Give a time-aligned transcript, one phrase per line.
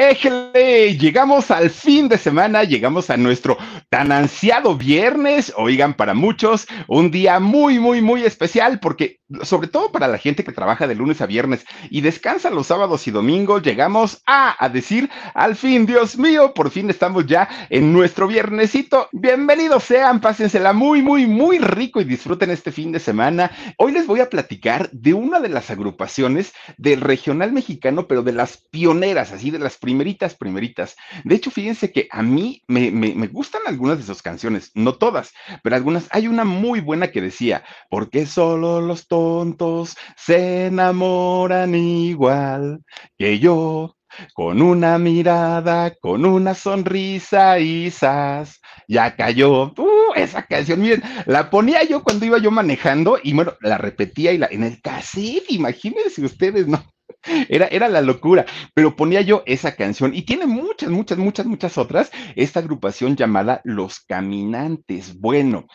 [0.00, 3.58] Éjele, llegamos al fin de semana, llegamos a nuestro
[3.90, 9.92] tan ansiado viernes, oigan, para muchos, un día muy, muy, muy especial, porque sobre todo
[9.92, 13.62] para la gente que trabaja de lunes a viernes y descansa los sábados y domingos,
[13.62, 19.08] llegamos a, decir, al fin, Dios mío, por fin estamos ya en nuestro viernesito.
[19.12, 23.50] Bienvenidos sean, pásensela muy, muy, muy rico y disfruten este fin de semana.
[23.76, 28.32] Hoy les voy a platicar de una de las agrupaciones del regional mexicano, pero de
[28.32, 30.94] las pioneras, así de las primeritas, primeritas.
[31.24, 35.32] De hecho, fíjense que a mí me, me, gustan algunas de sus canciones, no todas,
[35.64, 36.06] pero algunas.
[36.12, 42.84] Hay una muy buena que decía, porque solo los tontos se enamoran igual
[43.18, 43.96] que yo.
[44.34, 49.72] Con una mirada, con una sonrisa, Isas, ya cayó.
[49.76, 54.32] Uh, esa canción, miren, la ponía yo cuando iba yo manejando y bueno, la repetía
[54.32, 56.84] y la en el cassette, imagínense ustedes, ¿no?
[57.48, 61.78] Era, era la locura, pero ponía yo esa canción y tiene muchas, muchas, muchas, muchas
[61.78, 62.10] otras.
[62.36, 65.18] Esta agrupación llamada Los Caminantes.
[65.18, 65.66] Bueno,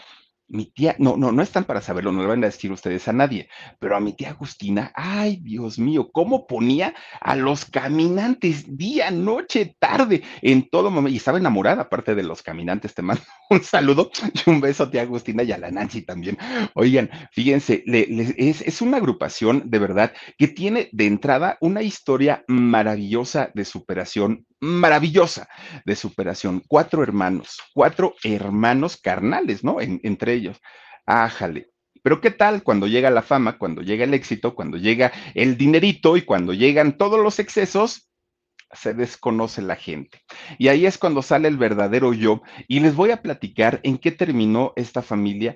[0.47, 3.13] mi tía, no, no, no están para saberlo, no le van a decir ustedes a
[3.13, 9.11] nadie, pero a mi tía Agustina, ay, Dios mío, cómo ponía a los caminantes día,
[9.11, 13.63] noche, tarde, en todo momento, y estaba enamorada, aparte de los caminantes, te mando un
[13.63, 14.11] saludo
[14.45, 16.37] y un beso a tía Agustina y a la Nancy también.
[16.73, 23.51] Oigan, fíjense, es, es una agrupación de verdad que tiene de entrada una historia maravillosa
[23.53, 25.47] de superación maravillosa
[25.85, 26.63] de superación.
[26.67, 29.79] Cuatro hermanos, cuatro hermanos carnales, ¿no?
[29.79, 30.61] En, entre ellos.
[31.05, 31.71] Ájale.
[32.03, 36.17] Pero ¿qué tal cuando llega la fama, cuando llega el éxito, cuando llega el dinerito
[36.17, 38.09] y cuando llegan todos los excesos?
[38.71, 40.21] Se desconoce la gente.
[40.59, 42.41] Y ahí es cuando sale el verdadero yo.
[42.67, 45.55] Y les voy a platicar en qué terminó esta familia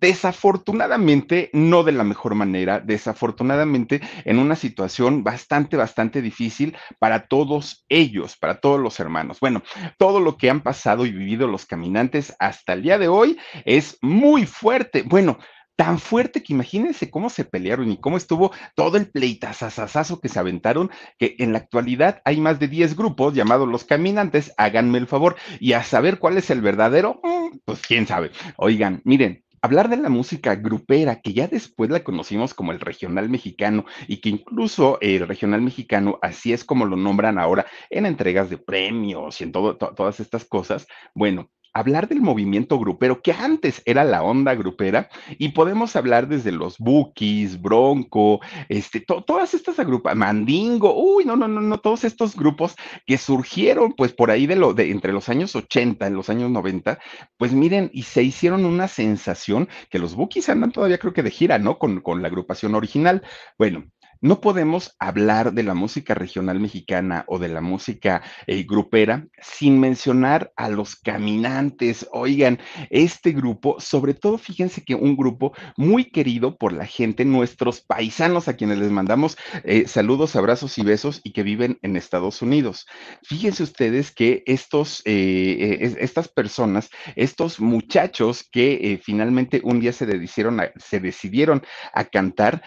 [0.00, 7.84] desafortunadamente, no de la mejor manera, desafortunadamente en una situación bastante, bastante difícil para todos
[7.88, 9.40] ellos, para todos los hermanos.
[9.40, 9.62] Bueno,
[9.98, 13.98] todo lo que han pasado y vivido los caminantes hasta el día de hoy es
[14.02, 15.02] muy fuerte.
[15.02, 15.38] Bueno,
[15.76, 20.38] tan fuerte que imagínense cómo se pelearon y cómo estuvo todo el pleitazazazazo que se
[20.38, 25.06] aventaron, que en la actualidad hay más de 10 grupos llamados los caminantes, háganme el
[25.06, 28.30] favor, y a saber cuál es el verdadero, mm, pues quién sabe.
[28.56, 33.28] Oigan, miren, hablar de la música grupera, que ya después la conocimos como el regional
[33.28, 38.48] mexicano y que incluso el regional mexicano, así es como lo nombran ahora en entregas
[38.48, 44.02] de premios y en todas estas cosas, bueno, hablar del movimiento grupero, que antes era
[44.02, 50.18] la onda grupera, y podemos hablar desde los Bookies, Bronco, este, to, todas estas agrupaciones,
[50.18, 52.76] Mandingo, uy, no, no, no, no, todos estos grupos
[53.06, 56.50] que surgieron pues por ahí de lo, de entre los años 80 y los años
[56.50, 56.98] 90,
[57.36, 61.30] pues miren, y se hicieron una sensación que los Bookies andan todavía creo que de
[61.30, 61.78] gira, ¿no?
[61.78, 63.22] Con la agrupación original.
[63.58, 63.84] Bueno,
[64.20, 69.78] no podemos hablar de la música regional mexicana o de la música eh, grupera sin
[69.80, 72.06] mencionar a los caminantes.
[72.12, 72.58] Oigan,
[72.90, 78.48] este grupo, sobre todo fíjense que un grupo muy querido por la gente, nuestros paisanos
[78.48, 82.86] a quienes les mandamos eh, saludos, abrazos y besos y que viven en Estados Unidos.
[83.22, 90.60] Fíjense ustedes que estos, eh, estas personas, estos muchachos que finalmente un día se decidieron
[90.60, 92.62] a, se decidieron a cantar,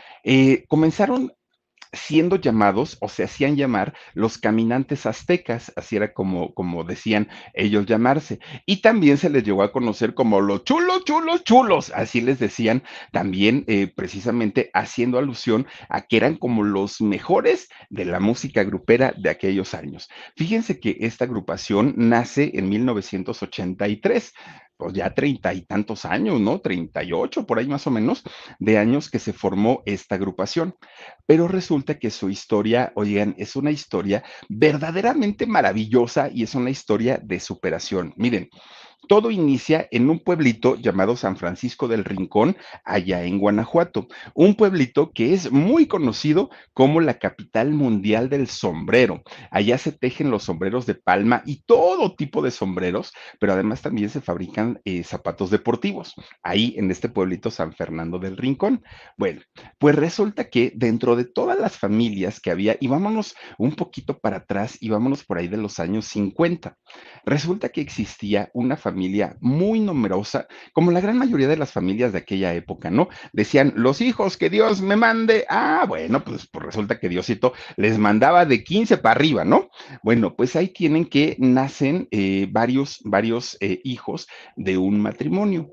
[0.67, 1.31] comenzaron
[1.91, 7.85] siendo llamados o se hacían llamar los caminantes aztecas, así era como, como decían ellos
[7.85, 8.39] llamarse.
[8.65, 12.83] Y también se les llegó a conocer como los chulos, chulos, chulos, así les decían
[13.11, 19.13] también eh, precisamente haciendo alusión a que eran como los mejores de la música grupera
[19.17, 20.09] de aquellos años.
[20.35, 24.33] Fíjense que esta agrupación nace en 1983
[24.79, 26.61] pues ya treinta y tantos años, ¿no?
[26.61, 28.23] Treinta y ocho, por ahí más o menos,
[28.59, 30.73] de años que se formó esta agrupación.
[31.25, 37.19] Pero resulta que su historia, oigan, es una historia verdaderamente maravillosa y es una historia
[37.21, 38.13] de superación.
[38.15, 38.49] Miren,
[39.07, 45.11] todo inicia en un pueblito llamado San Francisco del Rincón, allá en Guanajuato, un pueblito
[45.11, 49.23] que es muy conocido como la capital mundial del sombrero.
[49.51, 54.09] Allá se tejen los sombreros de palma y todo tipo de sombreros, pero además también
[54.09, 56.13] se fabrican eh, zapatos deportivos,
[56.43, 58.83] ahí en este pueblito San Fernando del Rincón.
[59.17, 59.41] Bueno,
[59.77, 64.37] pues resulta que dentro de todas las familias que había, y vámonos un poquito para
[64.37, 66.77] atrás, y vámonos por ahí de los años 50,
[67.25, 72.11] resulta que existía una familia familia muy numerosa, como la gran mayoría de las familias
[72.11, 73.09] de aquella época, ¿no?
[73.33, 77.97] Decían, los hijos que Dios me mande, ah, bueno, pues, pues resulta que Diosito les
[77.97, 79.69] mandaba de 15 para arriba, ¿no?
[80.03, 85.71] Bueno, pues ahí tienen que nacen eh, varios, varios eh, hijos de un matrimonio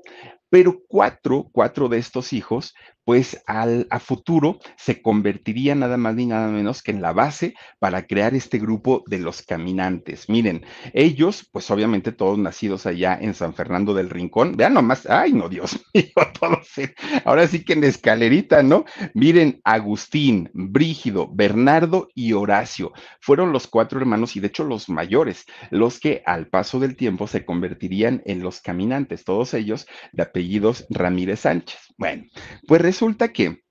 [0.49, 2.73] pero cuatro, cuatro de estos hijos,
[3.07, 7.53] pues al, a futuro se convertiría nada más ni nada menos que en la base
[7.79, 10.27] para crear este grupo de los caminantes.
[10.27, 15.31] Miren, ellos, pues obviamente todos nacidos allá en San Fernando del Rincón, vean nomás, ay
[15.31, 16.67] no, Dios mío, todos,
[17.23, 18.83] ahora sí que en escalerita, ¿no?
[19.13, 25.45] Miren, Agustín, Brígido, Bernardo y Horacio fueron los cuatro hermanos y de hecho los mayores,
[25.71, 30.85] los que al paso del tiempo se convertirían en los caminantes, todos ellos de apellidos
[30.89, 31.79] Ramírez Sánchez.
[31.97, 32.25] Bueno,
[32.67, 33.61] pues resulta que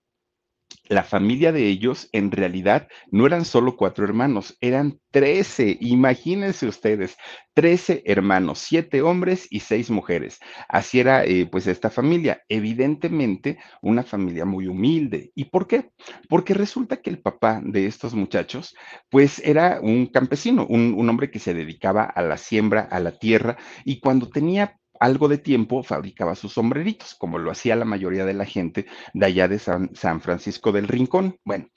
[0.88, 5.76] la familia de ellos en realidad no eran solo cuatro hermanos, eran trece.
[5.80, 7.16] Imagínense ustedes,
[7.54, 10.38] trece hermanos, siete hombres y seis mujeres.
[10.68, 15.32] Así era eh, pues esta familia, evidentemente una familia muy humilde.
[15.34, 15.90] ¿Y por qué?
[16.28, 18.76] Porque resulta que el papá de estos muchachos
[19.10, 23.18] pues era un campesino, un, un hombre que se dedicaba a la siembra, a la
[23.18, 28.24] tierra y cuando tenía algo de tiempo fabricaba sus sombreritos, como lo hacía la mayoría
[28.24, 31.38] de la gente de allá de San, Francisco del Rincón.
[31.44, 31.68] Bueno,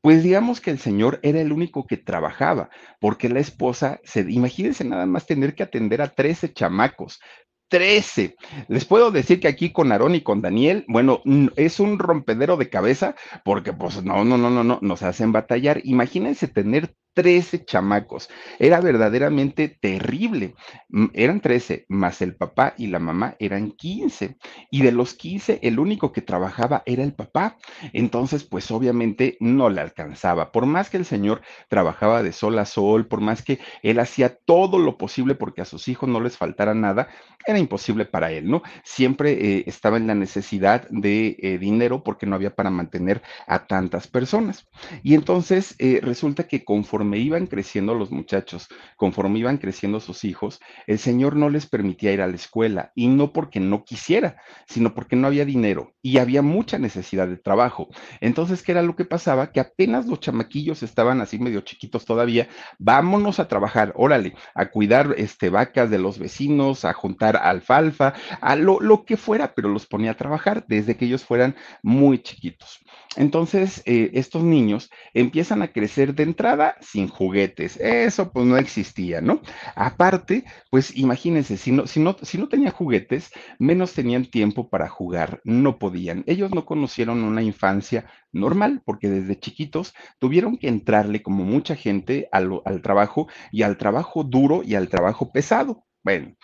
[0.00, 2.70] pues digamos que el señor era el único que trabajaba,
[3.00, 7.20] porque la esposa, se, imagínense nada más tener que atender a 13 chamacos,
[7.68, 8.36] 13.
[8.68, 11.22] Les puedo decir que aquí con Aarón y con Daniel, bueno,
[11.56, 13.14] es un rompedero de cabeza
[13.44, 15.80] porque pues no, no, no, no, no, nos hacen batallar.
[15.84, 18.28] Imagínense tener 13 chamacos.
[18.58, 20.54] Era verdaderamente terrible.
[20.88, 24.36] Mm, eran 13, más el papá y la mamá eran 15.
[24.70, 27.56] Y de los 15, el único que trabajaba era el papá.
[27.92, 30.52] Entonces, pues obviamente no le alcanzaba.
[30.52, 34.36] Por más que el señor trabajaba de sol a sol, por más que él hacía
[34.36, 37.08] todo lo posible porque a sus hijos no les faltara nada,
[37.46, 38.62] era imposible para él, ¿no?
[38.84, 43.66] Siempre eh, estaba en la necesidad de eh, dinero porque no había para mantener a
[43.66, 44.68] tantas personas.
[45.02, 50.22] Y entonces eh, resulta que conforme conforme iban creciendo los muchachos, conforme iban creciendo sus
[50.22, 54.36] hijos, el Señor no les permitía ir a la escuela y no porque no quisiera,
[54.68, 57.88] sino porque no había dinero y había mucha necesidad de trabajo.
[58.20, 59.50] Entonces, ¿qué era lo que pasaba?
[59.50, 62.46] Que apenas los chamaquillos estaban así medio chiquitos todavía,
[62.78, 68.54] vámonos a trabajar, órale, a cuidar este, vacas de los vecinos, a juntar alfalfa, a
[68.54, 72.78] lo, lo que fuera, pero los ponía a trabajar desde que ellos fueran muy chiquitos.
[73.16, 77.78] Entonces, eh, estos niños empiezan a crecer de entrada sin juguetes.
[77.78, 79.40] Eso pues no existía, ¿no?
[79.74, 84.88] Aparte, pues imagínense, si no, si no, si no tenían juguetes, menos tenían tiempo para
[84.88, 86.22] jugar, no podían.
[86.26, 92.28] Ellos no conocieron una infancia normal, porque desde chiquitos tuvieron que entrarle como mucha gente
[92.30, 95.86] al, al trabajo y al trabajo duro y al trabajo pesado.
[96.04, 96.34] Bueno,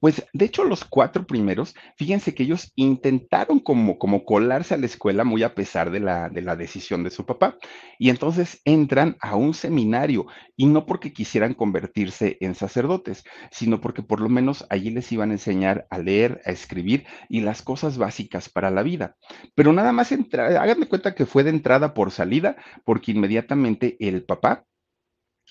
[0.00, 4.86] pues de hecho los cuatro primeros, fíjense que ellos intentaron como, como colarse a la
[4.86, 7.56] escuela muy a pesar de la, de la decisión de su papá.
[7.98, 14.02] Y entonces entran a un seminario y no porque quisieran convertirse en sacerdotes, sino porque
[14.02, 17.98] por lo menos allí les iban a enseñar a leer, a escribir y las cosas
[17.98, 19.16] básicas para la vida.
[19.54, 24.66] Pero nada más, háganme cuenta que fue de entrada por salida, porque inmediatamente el papá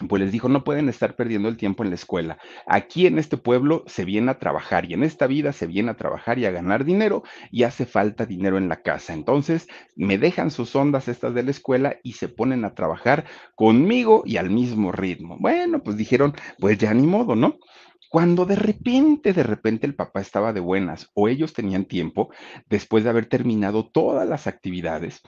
[0.08, 2.38] pues les dijo, no pueden estar perdiendo el tiempo en la escuela.
[2.65, 5.98] Aquí en este pueblo se viene a trabajar y en esta vida se viene a
[5.98, 9.13] trabajar y a ganar dinero y hace falta dinero en la casa.
[9.13, 13.25] Entonces me dejan sus ondas estas de la escuela y se ponen a trabajar
[13.56, 15.38] conmigo y al mismo ritmo.
[15.39, 17.58] Bueno, pues dijeron, pues ya ni modo, ¿no?
[18.10, 22.32] Cuando de repente, de repente el papá estaba de buenas o ellos tenían tiempo,
[22.68, 25.22] después de haber terminado todas las actividades,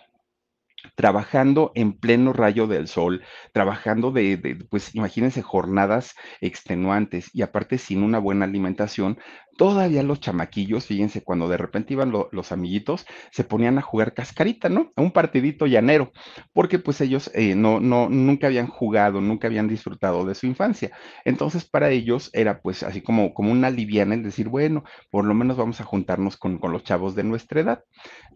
[0.95, 3.21] trabajando en pleno rayo del sol,
[3.53, 9.17] trabajando de, de, pues imagínense, jornadas extenuantes y aparte sin una buena alimentación,
[9.57, 14.13] todavía los chamaquillos, fíjense, cuando de repente iban lo, los amiguitos, se ponían a jugar
[14.13, 14.91] cascarita, ¿no?
[14.95, 16.12] A un partidito llanero,
[16.53, 20.91] porque pues ellos eh, no, no, nunca habían jugado, nunca habían disfrutado de su infancia.
[21.25, 25.33] Entonces para ellos era pues así como, como una liviana el decir, bueno, por lo
[25.33, 27.83] menos vamos a juntarnos con, con los chavos de nuestra edad.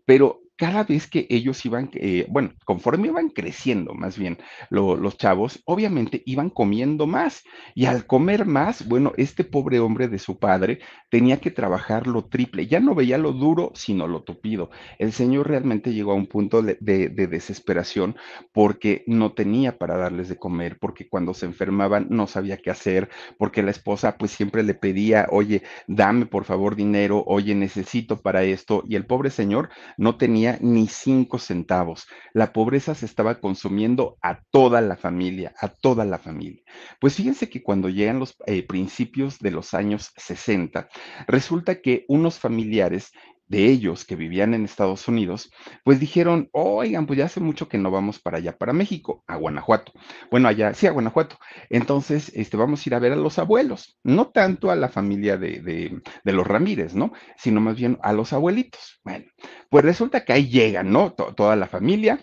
[0.05, 4.37] Pero cada vez que ellos iban, eh, bueno, conforme iban creciendo más bien
[4.69, 7.43] lo, los chavos, obviamente iban comiendo más
[7.73, 12.25] y al comer más, bueno, este pobre hombre de su padre tenía que trabajar lo
[12.25, 14.69] triple, ya no veía lo duro, sino lo tupido.
[14.97, 18.15] El señor realmente llegó a un punto de, de, de desesperación
[18.53, 23.09] porque no tenía para darles de comer, porque cuando se enfermaban no sabía qué hacer,
[23.37, 28.43] porque la esposa pues siempre le pedía, oye, dame por favor dinero, oye, necesito para
[28.43, 32.07] esto, y el pobre señor no tenía ni cinco centavos.
[32.33, 36.61] La pobreza se estaba consumiendo a toda la familia, a toda la familia.
[36.99, 40.87] Pues fíjense que cuando llegan los eh, principios de los años 60,
[41.27, 43.11] resulta que unos familiares
[43.47, 45.51] de ellos que vivían en Estados Unidos,
[45.83, 49.35] pues dijeron, oigan, pues ya hace mucho que no vamos para allá, para México, a
[49.35, 49.93] Guanajuato.
[50.31, 51.37] Bueno, allá, sí, a Guanajuato.
[51.69, 55.37] Entonces, este, vamos a ir a ver a los abuelos, no tanto a la familia
[55.37, 57.13] de, de, los Ramírez, ¿no?
[57.37, 58.99] Sino más bien a los abuelitos.
[59.03, 59.25] Bueno,
[59.69, 61.13] pues resulta que ahí llegan, ¿no?
[61.13, 62.19] Toda la familia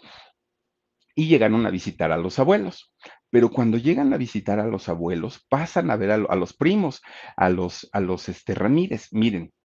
[1.15, 2.93] y llegaron a visitar a los abuelos.
[3.31, 7.01] Pero cuando llegan a visitar a los abuelos, pasan a ver a, a los primos,
[7.37, 9.09] a los, a los este, Ramírez.
[9.13, 9.53] Miren,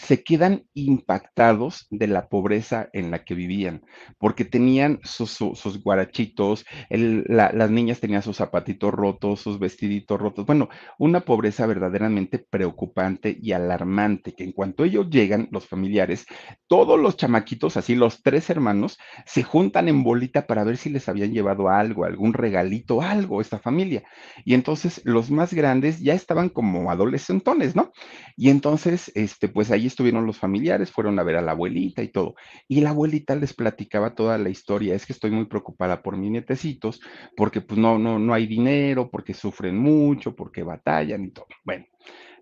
[0.00, 3.82] se quedan impactados de la pobreza en la que vivían,
[4.18, 10.70] porque tenían sus, sus, guarachitos, las niñas tenían sus zapatitos rotos, sus vestiditos rotos, bueno,
[10.98, 16.24] una pobreza verdaderamente preocupante y alarmante, que en cuanto ellos llegan, los familiares,
[16.66, 21.08] todos los chamaquitos, así los tres hermanos, se juntan en bolita para ver si les
[21.10, 24.02] habían llevado algo, algún regalito, algo, esta familia.
[24.46, 27.92] Y entonces los más grandes ya estaban como adolescentones, ¿no?
[28.36, 32.08] Y entonces, este, pues ahí estuvieron los familiares, fueron a ver a la abuelita y
[32.08, 32.34] todo.
[32.68, 34.94] Y la abuelita les platicaba toda la historia.
[34.94, 37.00] Es que estoy muy preocupada por mis nietecitos,
[37.36, 41.46] porque pues no, no, no hay dinero, porque sufren mucho, porque batallan y todo.
[41.64, 41.86] Bueno,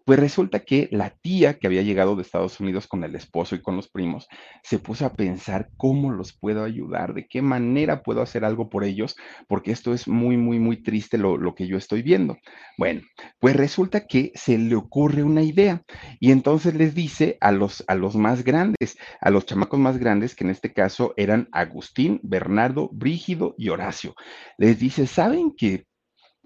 [0.08, 3.60] pues resulta que la tía que había llegado de Estados Unidos con el esposo y
[3.60, 4.26] con los primos
[4.62, 8.84] se puso a pensar cómo los puedo ayudar, de qué manera puedo hacer algo por
[8.84, 9.16] ellos,
[9.48, 12.38] porque esto es muy, muy, muy triste lo, lo que yo estoy viendo.
[12.78, 13.02] Bueno,
[13.38, 15.82] pues resulta que se le ocurre una idea
[16.20, 20.34] y entonces les dice a los, a los más grandes, a los chamacos más grandes,
[20.34, 24.14] que en este caso eran Agustín, Bernardo, Brígido y Horacio.
[24.56, 25.84] Les dice, ¿saben qué?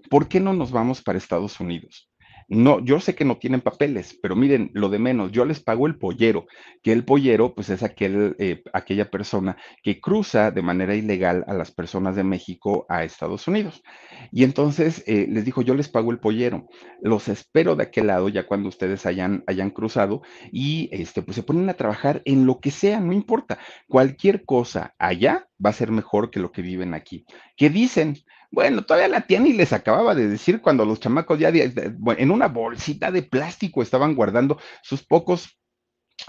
[0.09, 2.12] ¿Por qué no nos vamos para Estados Unidos?
[2.47, 5.87] No, yo sé que no tienen papeles, pero miren, lo de menos, yo les pago
[5.87, 6.45] el pollero,
[6.81, 11.53] que el pollero, pues es aquel, eh, aquella persona que cruza de manera ilegal a
[11.53, 13.83] las personas de México a Estados Unidos.
[14.31, 16.67] Y entonces eh, les dijo, yo les pago el pollero,
[17.01, 20.21] los espero de aquel lado ya cuando ustedes hayan, hayan cruzado
[20.51, 24.93] y este, pues se ponen a trabajar en lo que sea, no importa, cualquier cosa
[24.97, 27.25] allá va a ser mejor que lo que viven aquí.
[27.55, 28.17] ¿Qué dicen?
[28.53, 32.47] Bueno, todavía la tía ni les acababa de decir cuando los chamacos ya en una
[32.49, 35.57] bolsita de plástico estaban guardando sus pocos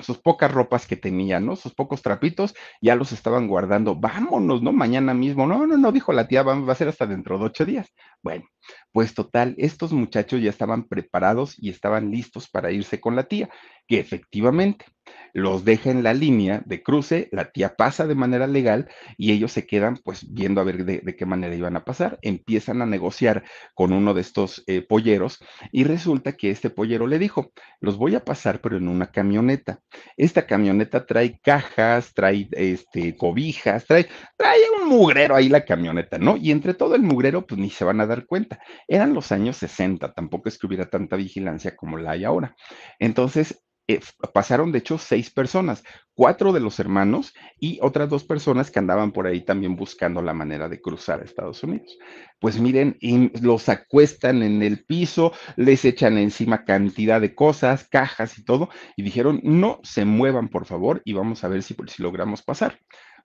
[0.02, 1.54] sus pocas ropas que tenían, ¿no?
[1.54, 3.94] Sus pocos trapitos, ya los estaban guardando.
[3.94, 4.72] Vámonos, ¿no?
[4.72, 5.46] Mañana mismo.
[5.46, 7.92] No, no, no, dijo la tía, va a ser hasta dentro de ocho días.
[8.22, 8.46] Bueno,
[8.90, 13.50] pues total, estos muchachos ya estaban preparados y estaban listos para irse con la tía,
[13.86, 14.86] que efectivamente
[15.34, 18.88] los deja en la línea de cruce, la tía pasa de manera legal
[19.18, 22.18] y ellos se quedan pues viendo a ver de, qué manera iban a pasar.
[22.22, 23.42] Empiezan a negociar
[23.74, 25.40] con uno de estos eh, polleros
[25.72, 29.80] y resulta que este pollero le dijo, los voy a pasar pero en una camioneta.
[30.16, 36.36] Esta camioneta trae cajas, trae este, cobijas, trae, trae un mugrero ahí la camioneta, ¿no?
[36.36, 38.60] Y entre todo el mugrero pues ni se van a dar cuenta.
[38.86, 42.54] Eran los años 60, tampoco es que hubiera tanta vigilancia como la hay ahora.
[43.00, 44.00] Entonces, eh,
[44.32, 49.12] pasaron de hecho seis personas, cuatro de los hermanos y otras dos personas que andaban
[49.12, 51.98] por ahí también buscando la manera de cruzar a Estados Unidos.
[52.38, 52.96] Pues miren,
[53.42, 59.02] los acuestan en el piso, les echan encima cantidad de cosas, cajas y todo, y
[59.02, 62.78] dijeron, no se muevan por favor y vamos a ver si, si logramos pasar.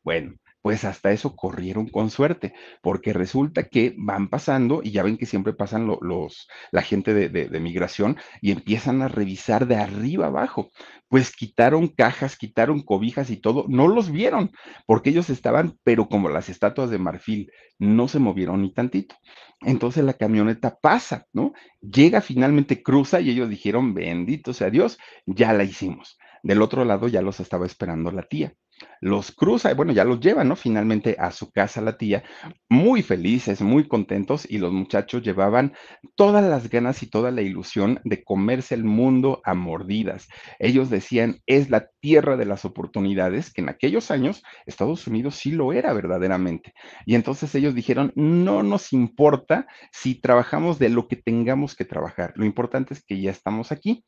[0.03, 5.17] Bueno, pues hasta eso corrieron con suerte, porque resulta que van pasando, y ya ven
[5.17, 9.67] que siempre pasan lo- los, la gente de, de- de migración y empiezan a revisar
[9.67, 10.69] de arriba abajo.
[11.07, 14.51] Pues quitaron cajas, quitaron cobijas y todo, no los vieron,
[14.85, 19.15] porque ellos estaban, pero como las estatuas de marfil, no se movieron ni tantito.
[19.61, 21.53] Entonces la camioneta pasa, ¿no?
[21.81, 26.17] Llega finalmente, cruza y ellos dijeron, bendito sea Dios, ya la hicimos.
[26.43, 28.53] Del otro lado ya los estaba esperando la tía
[29.01, 30.55] los cruza, bueno, ya los lleva, ¿no?
[30.55, 32.23] Finalmente a su casa la tía,
[32.69, 35.73] muy felices, muy contentos, y los muchachos llevaban
[36.15, 40.27] todas las ganas y toda la ilusión de comerse el mundo a mordidas.
[40.59, 45.51] Ellos decían, es la tierra de las oportunidades, que en aquellos años Estados Unidos sí
[45.51, 46.73] lo era verdaderamente.
[47.05, 52.33] Y entonces ellos dijeron, no nos importa si trabajamos de lo que tengamos que trabajar,
[52.35, 54.05] lo importante es que ya estamos aquí.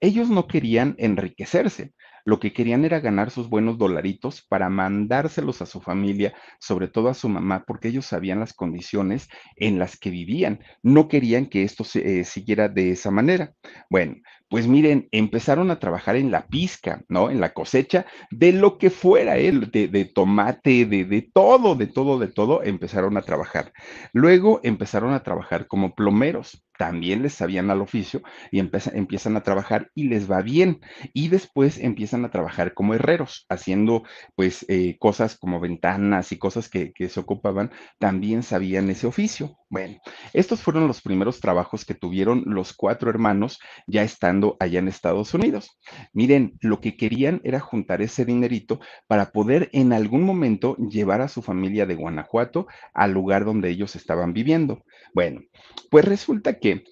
[0.00, 1.92] Ellos no querían enriquecerse,
[2.24, 7.08] lo que querían era ganar sus buenos dolaritos para mandárselos a su familia, sobre todo
[7.08, 10.60] a su mamá, porque ellos sabían las condiciones en las que vivían.
[10.82, 13.54] No querían que esto se, eh, siguiera de esa manera.
[13.88, 14.16] Bueno,
[14.48, 17.30] pues miren, empezaron a trabajar en la pizca, ¿no?
[17.30, 19.52] En la cosecha de lo que fuera, ¿eh?
[19.52, 23.72] de, tomate, de todo, de todo, de todo, empezaron a trabajar.
[24.12, 29.90] Luego empezaron a trabajar como plomeros, también les sabían al oficio y empiezan, a trabajar
[29.94, 30.80] y les va bien.
[31.12, 36.70] Y después empiezan a trabajar como herreros, haciendo pues eh, cosas como ventanas y cosas
[36.70, 39.59] que, que se ocupaban, también sabían ese oficio.
[39.70, 40.00] Bueno,
[40.32, 45.32] estos fueron los primeros trabajos que tuvieron los cuatro hermanos ya estando allá en Estados
[45.32, 45.78] Unidos.
[46.12, 51.28] Miren, lo que querían era juntar ese dinerito para poder en algún momento llevar a
[51.28, 54.82] su familia de Guanajuato al lugar donde ellos estaban viviendo.
[55.14, 55.40] Bueno,
[55.88, 56.82] pues resulta que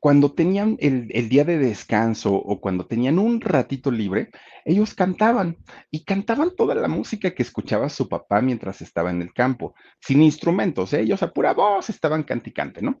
[0.00, 4.30] cuando tenían el, día de descanso o cuando tenían un ratito libre,
[4.64, 5.56] ellos cantaban
[5.90, 10.22] y cantaban toda la música que escuchaba su papá mientras estaba en el campo, sin
[10.22, 11.00] instrumentos, ¿eh?
[11.00, 13.00] ellos a pura voz estaban canticante, ¿no?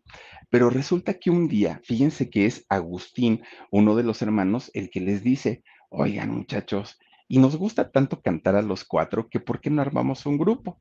[0.50, 5.00] Pero resulta que un día, fíjense que es Agustín, uno de los hermanos, el que
[5.00, 9.70] les dice, oigan muchachos, y nos gusta tanto cantar a los cuatro que ¿por qué
[9.70, 10.80] no armamos un grupo?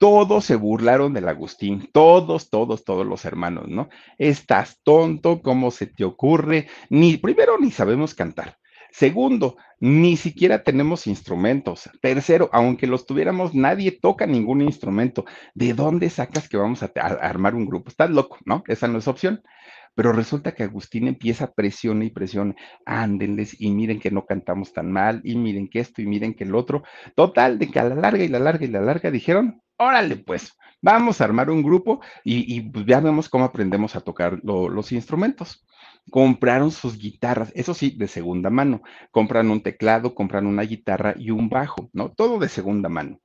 [0.00, 3.90] Todos se burlaron del Agustín, todos, todos, todos los hermanos, ¿no?
[4.16, 6.68] Estás tonto, ¿cómo se te ocurre?
[6.88, 8.56] Ni primero ni sabemos cantar.
[8.90, 11.90] Segundo, ni siquiera tenemos instrumentos.
[12.00, 15.26] Tercero, aunque los tuviéramos, nadie toca ningún instrumento.
[15.54, 17.90] ¿De dónde sacas que vamos a, a armar un grupo?
[17.90, 18.62] Estás loco, ¿no?
[18.68, 19.42] Esa no es opción.
[19.94, 24.90] Pero resulta que Agustín empieza presión y presión, ándenles y miren que no cantamos tan
[24.90, 26.84] mal y miren que esto y miren que el otro.
[27.14, 30.56] Total, de que a la larga y la larga y la larga dijeron, órale pues,
[30.80, 34.92] vamos a armar un grupo y, pues ya vemos cómo aprendemos a tocar lo, los
[34.92, 35.64] instrumentos.
[36.10, 38.82] Compraron sus guitarras, eso sí, de segunda mano.
[39.10, 42.10] Compran un teclado, compran una guitarra y un bajo, ¿no?
[42.10, 43.20] Todo de segunda mano.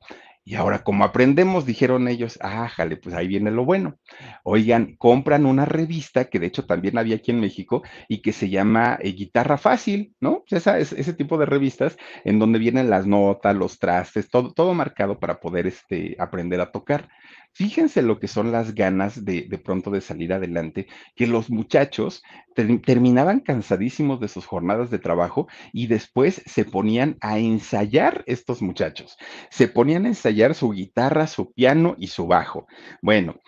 [0.48, 3.98] Y ahora, como aprendemos, dijeron ellos, ájale, pues ahí viene lo bueno.
[4.44, 8.50] Oigan, compran una revista que de hecho también había aquí en México y que se
[8.50, 10.44] llama eh, Guitarra Fácil, ¿no?
[10.52, 14.76] Esa, es, ese tipo de revistas en donde vienen las notas, los trastes, todo, todo
[14.76, 17.10] marcado para poder este, aprender a tocar.
[17.56, 22.22] Fíjense lo que son las ganas de, de pronto de salir adelante, que los muchachos
[22.54, 28.62] ter terminaban cansadísimos de sus jornadas de trabajo y después se ponían a ensayar estos
[28.62, 29.18] muchachos.
[29.50, 32.68] Se ponían a ensayar su guitarra, su piano y su bajo.
[33.02, 33.40] Bueno,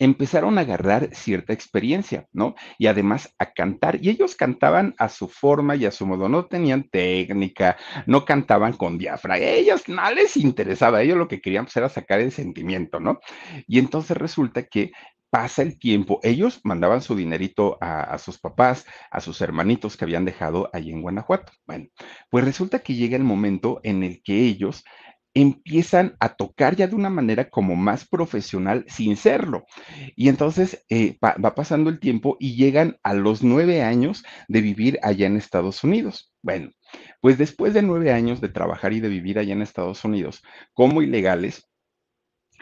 [0.00, 2.56] empezaron a agarrar cierta experiencia, ¿no?
[2.78, 3.98] Y además a cantar.
[4.02, 6.28] Y ellos cantaban a su forma y a su modo.
[6.28, 9.38] No tenían técnica, no cantaban con diafra.
[9.38, 11.02] Ellos no les interesaba.
[11.02, 13.20] Ellos lo que querían pues, era sacar el sentimiento, ¿no?
[13.68, 14.90] Y entonces resulta que
[15.28, 20.04] pasa el tiempo, ellos mandaban su dinerito a, a, sus papás, a sus hermanitos que
[20.04, 21.52] habían dejado ahí en Guanajuato.
[21.66, 21.86] Bueno,
[22.30, 24.82] pues resulta que llega el momento en el que ellos
[25.34, 29.64] empiezan a tocar ya de una manera como más profesional sin serlo.
[30.16, 34.60] Y entonces eh, va, va, pasando el tiempo y llegan a los nueve años de
[34.60, 36.32] vivir allá en Estados Unidos.
[36.42, 36.70] Bueno,
[37.20, 40.42] pues después de nueve años de trabajar y de vivir allá en Estados Unidos
[40.74, 41.70] como ilegales,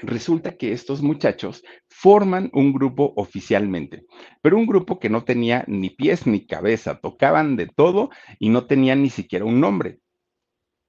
[0.02, 4.04] resulta que estos muchachos forman un grupo oficialmente,
[4.42, 8.66] pero un grupo que no tenía ni pies ni cabeza, tocaban de todo y no
[8.66, 10.00] tenían ni siquiera un nombre.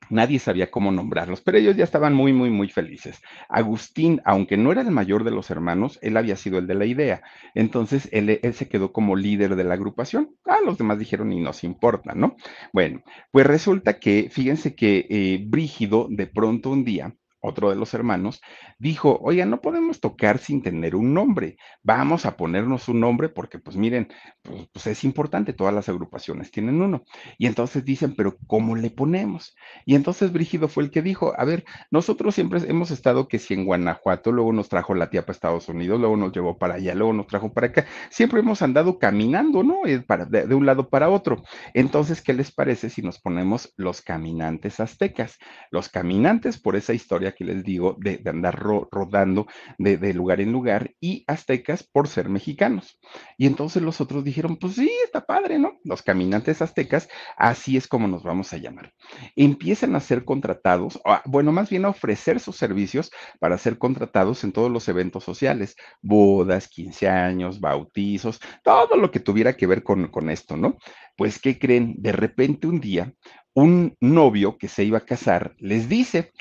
[0.09, 3.21] Nadie sabía cómo nombrarlos, pero ellos ya estaban muy, muy, muy felices.
[3.47, 6.85] Agustín, aunque no era el mayor de los hermanos, él había sido el de la
[6.85, 7.21] idea.
[7.55, 10.35] Entonces, él, él se quedó como líder de la agrupación.
[10.45, 12.35] Ah, los demás dijeron, y nos importa, ¿no?
[12.73, 17.93] Bueno, pues resulta que, fíjense que eh, Brígido, de pronto un día, otro de los
[17.93, 18.41] hermanos,
[18.77, 23.59] dijo, oiga, no podemos tocar sin tener un nombre, vamos a ponernos un nombre porque
[23.59, 24.09] pues miren,
[24.41, 27.03] pues, pues, es importante, todas las agrupaciones tienen uno.
[27.37, 29.55] Y entonces dicen, pero ¿cómo le ponemos?
[29.85, 33.53] Y entonces Brígido fue el que dijo, a ver, nosotros siempre hemos estado que si
[33.53, 36.93] en Guanajuato, luego nos trajo la tía para Estados Unidos, luego nos llevó para allá,
[36.95, 39.85] luego nos trajo para acá, siempre hemos andado caminando, ¿no?
[39.85, 41.43] Eh, para, de, de un lado para otro.
[41.73, 45.37] Entonces, ¿qué les parece si nos ponemos los caminantes aztecas?
[45.71, 50.91] Los caminantes por esa historia que les digo de, andar rodando de, lugar en lugar
[50.99, 52.99] y aztecas por ser mexicanos.
[53.37, 55.79] Y entonces los otros dijeron, pues sí, está padre, ¿no?
[55.83, 58.93] Los caminantes aztecas, así es como nos vamos a llamar.
[59.35, 64.51] Empiezan a ser contratados, bueno, más bien a ofrecer sus servicios para ser contratados en
[64.51, 70.07] todos los eventos sociales, bodas, 15 años, bautizos, todo lo que tuviera que ver con,
[70.09, 70.77] con esto, ¿no?
[71.15, 71.95] Pues, ¿qué creen?
[71.97, 73.13] De repente un día,
[73.53, 76.31] un novio que se iba a casar les dice,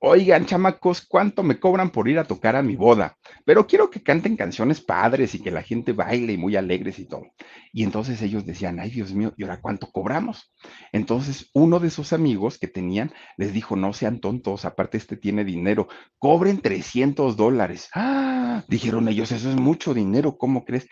[0.00, 3.18] Oigan, chamacos, ¿cuánto me cobran por ir a tocar a mi boda?
[3.44, 7.06] Pero quiero que canten canciones padres y que la gente baile y muy alegres y
[7.06, 7.26] todo.
[7.72, 10.52] Y entonces ellos decían, ay Dios mío, ¿y ahora cuánto cobramos?
[10.92, 15.44] Entonces uno de sus amigos que tenían les dijo, no sean tontos, aparte este tiene
[15.44, 17.88] dinero, cobren 300 dólares.
[17.92, 20.86] Ah, dijeron ellos, eso es mucho dinero, ¿cómo crees?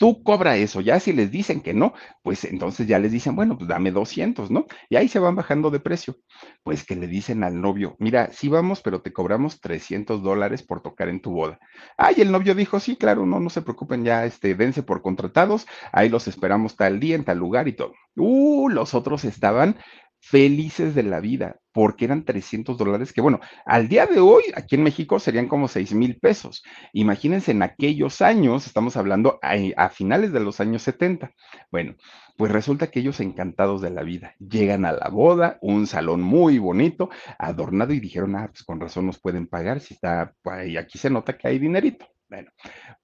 [0.00, 0.80] Tú cobra eso.
[0.80, 4.50] Ya si les dicen que no, pues entonces ya les dicen, bueno, pues dame 200,
[4.50, 4.64] ¿no?
[4.88, 6.16] Y ahí se van bajando de precio.
[6.62, 10.80] Pues que le dicen al novio, mira, sí vamos, pero te cobramos 300 dólares por
[10.80, 11.60] tocar en tu boda.
[11.98, 15.66] Ay, el novio dijo, sí, claro, no, no se preocupen, ya, este, dense por contratados,
[15.92, 17.92] ahí los esperamos tal día, en tal lugar y todo.
[18.16, 19.76] Uh, los otros estaban
[20.20, 24.74] felices de la vida, porque eran 300 dólares, que bueno, al día de hoy, aquí
[24.76, 26.62] en México serían como 6 mil pesos.
[26.92, 31.32] Imagínense en aquellos años, estamos hablando a, finales de los años 70.
[31.70, 31.96] Bueno,
[32.36, 36.58] pues resulta que ellos encantados de la vida, llegan a la boda, un salón muy
[36.58, 40.98] bonito, adornado, y dijeron, ah, pues con razón nos pueden pagar, si está, pues, aquí
[40.98, 42.06] se nota que hay dinerito.
[42.30, 42.52] Bueno,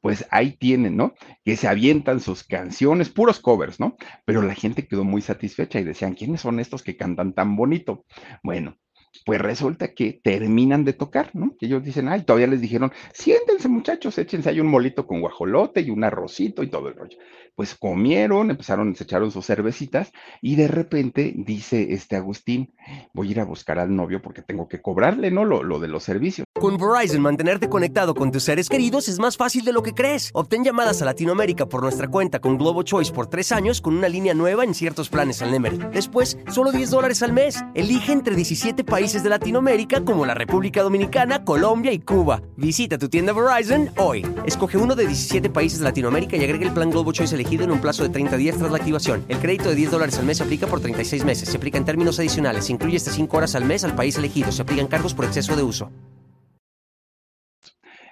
[0.00, 1.14] pues ahí tienen, ¿no?
[1.44, 3.96] Que se avientan sus canciones, puros covers, ¿no?
[4.24, 8.04] Pero la gente quedó muy satisfecha y decían, ¿quiénes son estos que cantan tan bonito?
[8.44, 8.78] Bueno,
[9.24, 11.54] pues resulta que terminan de tocar, ¿no?
[11.60, 15.90] Ellos dicen, ay, todavía les dijeron, siéntense muchachos, échense ahí un molito con guajolote y
[15.90, 17.16] un arrocito y todo el rollo.
[17.54, 22.74] Pues comieron, empezaron, se echaron sus cervecitas y de repente dice este Agustín,
[23.14, 25.44] voy a ir a buscar al novio porque tengo que cobrarle, ¿no?
[25.44, 26.44] Lo, lo de los servicios.
[26.60, 30.30] Con Verizon, mantenerte conectado con tus seres queridos es más fácil de lo que crees.
[30.34, 34.08] Obtén llamadas a Latinoamérica por nuestra cuenta con Globo Choice por tres años con una
[34.08, 35.90] línea nueva en ciertos planes al Nemer.
[35.90, 37.62] Después, solo 10 dólares al mes.
[37.74, 42.42] Elige entre 17 países de Latinoamérica como la República Dominicana, Colombia y Cuba.
[42.56, 44.26] Visita tu tienda Verizon hoy.
[44.44, 47.70] Escoge uno de 17 países de Latinoamérica y agrega el plan Globo Choice elegido en
[47.70, 49.24] un plazo de 30 días tras la activación.
[49.28, 51.48] El crédito de 10 dólares al mes se aplica por 36 meses.
[51.48, 52.64] Se aplica en términos adicionales.
[52.64, 54.50] Se incluye hasta 5 horas al mes al país elegido.
[54.50, 55.92] Se aplican cargos por exceso de uso.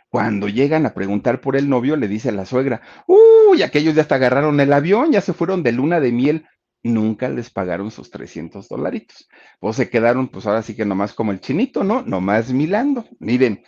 [0.09, 4.14] Cuando llegan a preguntar por el novio, le dice la suegra, uy, aquellos ya hasta
[4.14, 6.46] agarraron el avión, ya se fueron de luna de miel.
[6.85, 9.29] Nunca les pagaron sus 300 dolaritos.
[9.59, 12.03] Pues se quedaron, pues ahora sí que nomás como el chinito, ¿no?
[12.03, 13.07] Nomás milando.
[13.18, 13.64] Miren,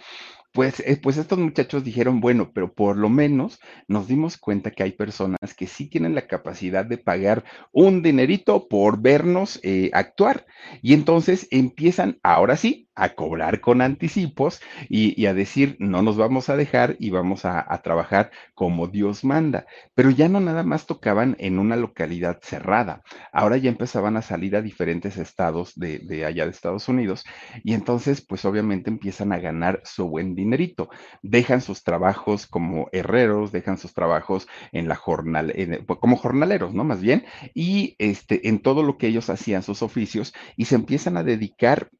[0.56, 4.82] pues, eh, pues estos muchachos dijeron, bueno, pero por lo menos nos dimos cuenta que
[4.82, 10.46] hay personas que sí tienen la capacidad de pagar un dinerito por vernos eh, actuar.
[10.80, 16.48] Y entonces empiezan, ahora sí, a cobrar con anticipos y, a decir, no nos vamos
[16.48, 19.66] a dejar y vamos a, trabajar como Dios manda.
[19.94, 24.56] Pero ya no nada más tocaban en una localidad cerrada, ahora ya empezaban a salir
[24.56, 27.24] a diferentes estados de, allá de Estados Unidos
[27.62, 30.88] y entonces pues obviamente empiezan a ganar su buen dinerito.
[31.22, 35.52] Dejan sus trabajos como herreros, dejan sus trabajos en la jornal,
[35.86, 36.84] pues, como jornaleros, ¿no?
[36.84, 41.16] Más bien, y este, en todo lo que ellos hacían, sus oficios, y se empiezan
[41.16, 41.90] a dedicar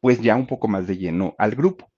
[0.00, 1.90] pues ya un poco más de lleno al grupo.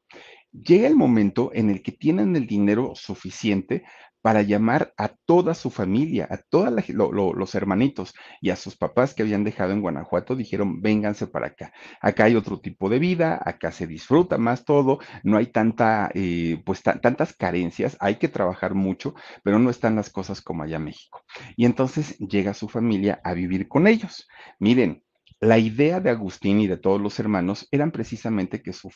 [0.53, 3.85] Llega el momento en el que tienen el dinero suficiente
[4.23, 9.23] para llamar a toda su familia, a todos los hermanitos y a sus papás que
[9.23, 11.73] habían dejado en Guanajuato, dijeron, vénganse para acá.
[12.01, 16.62] Acá hay otro tipo de vida, acá se disfruta más todo, no hay tanta, eh,
[16.65, 20.85] pues tantas carencias, hay que trabajar mucho, pero no están las cosas como allá en
[20.85, 21.23] México.
[21.57, 24.29] Y entonces llega su familia a vivir con ellos.
[24.61, 25.03] Miren,
[25.42, 28.90] la idea de Agustín y de todos los hermanos eran precisamente que su,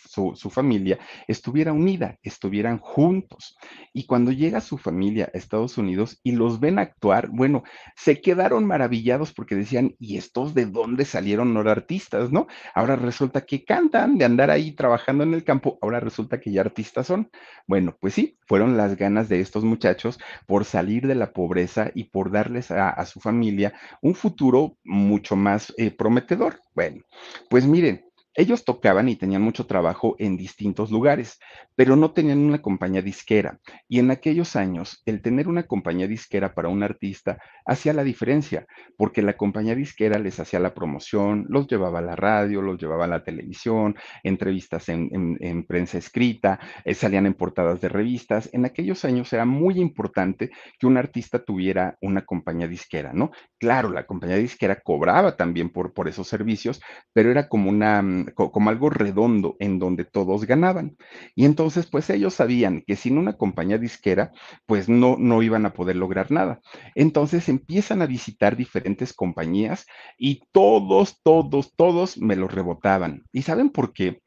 [0.48, 3.59] familia estuviera unida, estuvieran juntos.
[3.92, 7.64] Y cuando llega su familia a Estados Unidos y los ven actuar, bueno,
[7.96, 12.46] se quedaron maravillados porque decían, ¿y estos de dónde salieron no artistas, no?
[12.76, 16.61] Ahora resulta que cantan de andar ahí trabajando en el campo, ahora resulta que ya
[16.61, 17.28] artistas son.
[17.66, 22.04] Bueno, pues sí, fueron las ganas de estos muchachos por salir de la pobreza y
[22.04, 26.36] por darles a, su familia un futuro mucho más eh, prometedor
[26.75, 27.03] bueno,
[27.49, 28.06] pues miren,
[28.37, 31.38] ellos tocaban y tenían mucho trabajo en distintos lugares,
[31.75, 33.59] pero no tenían una compañía disquera.
[33.88, 38.66] Y en aquellos años, el tener una compañía disquera para un artista hacía la diferencia,
[38.96, 43.07] porque la compañía disquera les hacía la promoción, los llevaba a la radio, los llevaba
[43.07, 48.51] a la televisión, entrevistas en, prensa escrita, eh, salían en portadas de revistas.
[48.53, 53.31] En aquellos años era muy importante que un artista tuviera una compañía disquera, ¿no?
[53.59, 56.81] Claro, la compañía disquera cobraba también por, por esos servicios,
[57.12, 60.97] pero era como una como algo redondo en donde todos ganaban.
[61.35, 64.33] Y entonces, pues ellos sabían que sin una compañía disquera,
[64.67, 66.61] pues no, no iban a poder lograr nada.
[66.95, 69.87] Entonces empiezan a visitar diferentes compañías
[70.19, 73.25] y todos, todos, todos me los rebotaban.
[73.33, 74.21] ¿Y saben por qué?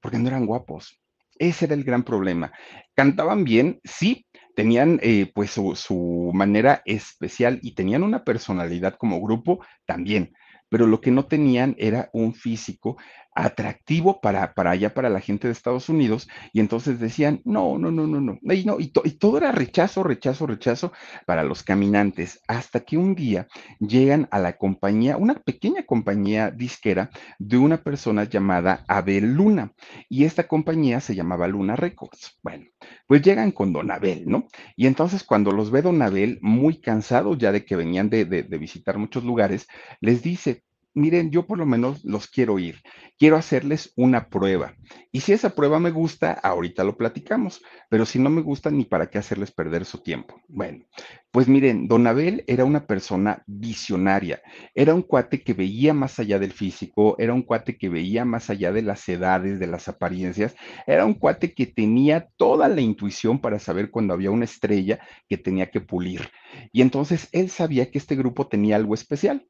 [0.00, 1.00] Porque no eran guapos.
[1.38, 2.52] Ese era el gran problema.
[2.94, 9.20] Cantaban bien, sí, tenían eh, pues su, su, manera especial y tenían una personalidad como
[9.20, 10.34] grupo también,
[10.68, 12.98] pero lo que no tenían era un físico
[13.34, 17.90] atractivo para, para allá, para la gente de Estados Unidos, y entonces decían, no, no,
[17.90, 20.92] no, no, no, y, no, y, todo era rechazo, rechazo, rechazo
[21.26, 23.46] para los caminantes, hasta que un día
[23.78, 29.72] llegan a la compañía, una pequeña compañía disquera de una persona llamada Abel Luna,
[30.08, 32.38] y esta compañía se llamaba Luna Records.
[32.42, 32.66] Bueno,
[33.06, 34.48] pues llegan con Don Abel, ¿no?
[34.76, 38.58] Y entonces cuando los ve Don Abel, muy cansado ya de que venían de, de
[38.58, 39.68] visitar muchos lugares,
[40.00, 42.82] les dice, miren, yo por lo menos los quiero ir,
[43.18, 44.74] quiero hacerles una prueba.
[45.12, 48.84] Y si esa prueba me gusta, ahorita lo platicamos, pero si no me gusta, ni
[48.84, 50.40] para qué hacerles perder su tiempo.
[50.48, 50.84] Bueno,
[51.30, 54.42] pues miren, don Abel era una persona visionaria,
[54.74, 58.50] era un cuate que veía más allá del físico, era un cuate que veía más
[58.50, 60.54] allá de las edades, de las apariencias,
[60.86, 65.38] era un cuate que tenía toda la intuición para saber cuando había una estrella que
[65.38, 66.30] tenía que pulir.
[66.72, 69.46] Y entonces él sabía que este grupo tenía algo especial.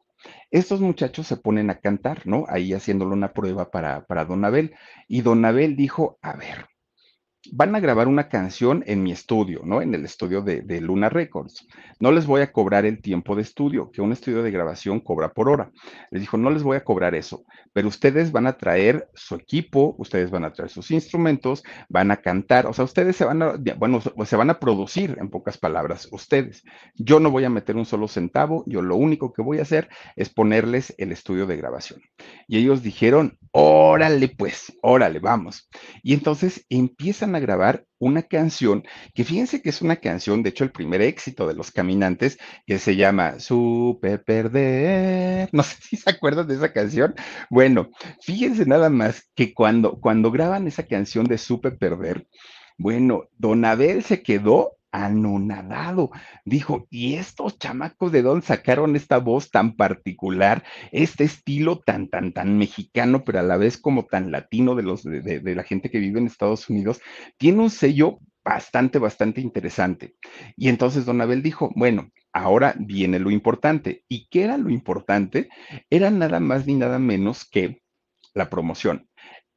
[0.50, 2.44] Estos muchachos se ponen a cantar, ¿no?
[2.48, 4.74] Ahí haciéndole una prueba para, para Don Abel.
[5.08, 6.66] Y Don Abel dijo, a ver,
[7.52, 9.82] van a grabar una canción en mi estudio, ¿no?
[9.82, 11.66] En el estudio de, Luna Records.
[11.98, 15.32] No les voy a cobrar el tiempo de estudio, que un estudio de grabación cobra
[15.32, 15.70] por hora.
[16.10, 19.94] Les dijo, no les voy a cobrar eso, pero ustedes van a traer su equipo,
[19.98, 23.54] ustedes van a traer sus instrumentos, van a cantar, o sea, ustedes se van a,
[23.76, 26.62] bueno, se van a producir, en pocas palabras, ustedes.
[26.94, 29.88] Yo no voy a meter un solo centavo, yo lo único que voy a hacer
[30.16, 32.00] es ponerles el estudio de grabación.
[32.48, 35.68] Y ellos dijeron, órale pues, órale, vamos.
[36.02, 40.64] Y entonces empiezan a grabar una canción que fíjense que es una canción, de hecho
[40.64, 45.48] el primer éxito de los caminantes, que se llama Super Perder.
[45.52, 47.14] No sé si se acuerdan de esa canción.
[47.50, 47.90] Bueno,
[48.22, 52.26] fíjense nada más que cuando, cuando graban esa canción de Super Perder,
[52.78, 56.10] bueno, Don Abel se quedó anonadado.
[56.44, 62.32] Dijo, ¿y estos chamacos de dónde sacaron esta voz tan particular, este estilo tan, tan,
[62.32, 65.90] tan mexicano, pero a la vez como tan latino de, los, de, de la gente
[65.90, 67.00] que vive en Estados Unidos?
[67.38, 70.14] Tiene un sello bastante, bastante interesante.
[70.56, 74.04] Y entonces Don Abel dijo, bueno, ahora viene lo importante.
[74.08, 75.48] ¿Y qué era lo importante?
[75.90, 77.82] Era nada más ni nada menos que
[78.34, 79.08] la promoción.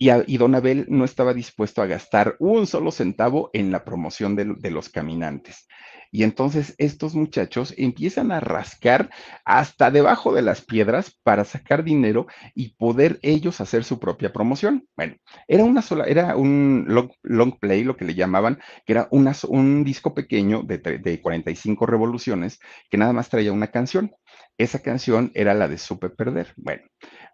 [0.04, 4.70] Y, Don Abel no estaba dispuesto a gastar un solo centavo en la promoción de,
[4.70, 5.66] los caminantes.
[6.12, 9.10] Y entonces estos muchachos empiezan a rascar
[9.46, 14.86] hasta debajo de las piedras para sacar dinero y poder ellos hacer su propia promoción.
[14.98, 15.16] Bueno,
[15.48, 16.86] era una sola, era un
[17.24, 22.60] long, play, lo que le llamaban, que era un disco pequeño de, de 45 revoluciones
[22.92, 24.13] que nada más traía una canción.
[24.58, 26.54] Esa canción era la de Supe Perder.
[26.58, 26.84] Bueno,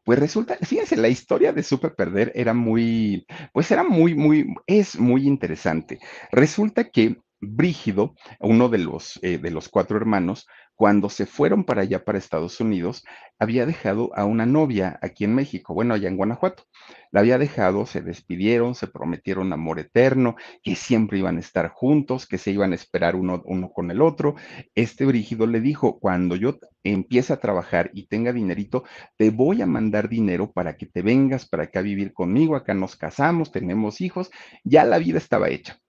[0.05, 4.99] pues resulta, fíjense, la historia de Supe Perder era muy, pues era muy, muy, es
[4.99, 5.99] muy interesante.
[6.31, 11.82] Resulta que Brígido, uno de los, eh, de los cuatro hermanos, cuando se fueron para
[11.82, 13.04] allá, para Estados Unidos,
[13.38, 16.63] había dejado a una novia aquí en México, bueno, allá en Guanajuato.
[17.12, 22.28] La había dejado, se despidieron, se prometieron amor eterno, que siempre iban a estar juntos,
[22.28, 24.36] que se iban a esperar uno, uno con el otro.
[24.75, 28.84] Este Brígido le dijo, cuando yo empiece a trabajar y tenga dinerito,
[29.17, 32.73] te voy a mandar dinero para que te vengas para acá a vivir conmigo, acá
[32.73, 34.30] nos casamos, tenemos hijos,
[34.63, 35.80] ya la vida estaba hecha.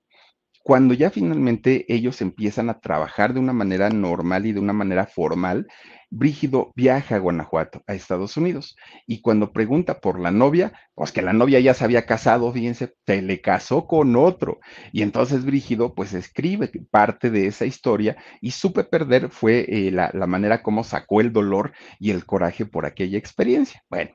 [0.62, 5.06] Cuando ya finalmente ellos empiezan a trabajar de una manera normal y de una manera
[5.06, 5.66] formal,
[6.12, 11.22] Brígido viaja a Guanajuato, a Estados Unidos, y cuando pregunta por la novia, pues que
[11.22, 14.58] la novia ya se había casado, fíjense, se le casó con otro.
[14.92, 20.10] Y entonces Brígido pues escribe parte de esa historia y supe perder fue eh, la,
[20.12, 23.84] la manera como sacó el dolor y el coraje por aquella experiencia.
[23.88, 24.10] Bueno,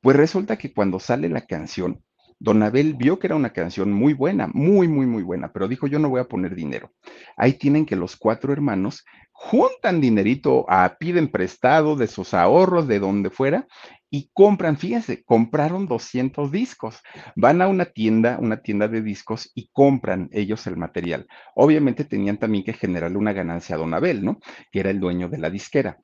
[0.00, 2.02] pues resulta que cuando sale la canción,
[2.44, 5.86] Don Abel vio que era una canción muy buena, muy, muy, muy buena, pero dijo,
[5.86, 6.92] yo no voy a poner dinero.
[7.38, 9.02] Ahí tienen que los cuatro hermanos
[9.32, 13.66] juntan dinerito, a, piden prestado de sus ahorros, de donde fuera,
[14.10, 17.00] y compran, fíjense, compraron 200 discos.
[17.34, 21.26] Van a una tienda, una tienda de discos y compran ellos el material.
[21.54, 24.38] Obviamente tenían también que generarle una ganancia a Don Abel, ¿no?
[24.70, 25.98] Que era el dueño de la disquera.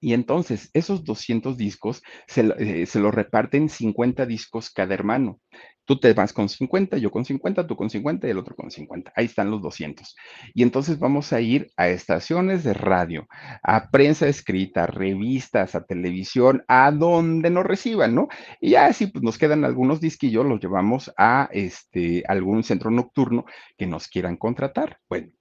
[0.00, 5.40] Y entonces, esos 200 discos se, eh, se los reparten 50 discos cada hermano.
[5.84, 8.70] Tú te vas con 50, yo con 50, tú con 50 y el otro con
[8.70, 9.12] 50.
[9.14, 10.14] Ahí están los 200.
[10.54, 13.26] Y entonces vamos a ir a estaciones de radio,
[13.62, 18.28] a prensa escrita, revistas, a televisión, a donde nos reciban, ¿no?
[18.60, 23.44] Y ya así pues nos quedan algunos disquillos, los llevamos a este, algún centro nocturno
[23.76, 24.98] que nos quieran contratar.
[25.08, 25.32] Bueno,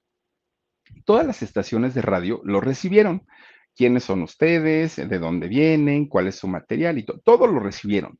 [1.06, 3.28] todas las estaciones de radio lo recibieron
[3.80, 8.20] quiénes son ustedes, de dónde vienen, cuál es su material y todo, lo recibieron.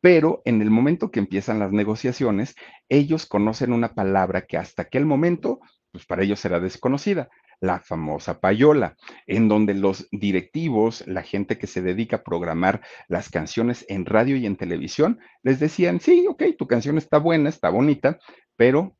[0.00, 2.56] Pero en el momento que empiezan las negociaciones,
[2.88, 5.60] ellos conocen una palabra que hasta aquel momento,
[5.92, 7.28] pues para ellos era desconocida,
[7.60, 8.96] la famosa payola,
[9.28, 14.34] en donde los directivos, la gente que se dedica a programar las canciones en radio
[14.34, 18.18] y en televisión, les decían, sí, ok, tu canción está buena, está bonita,
[18.56, 18.96] pero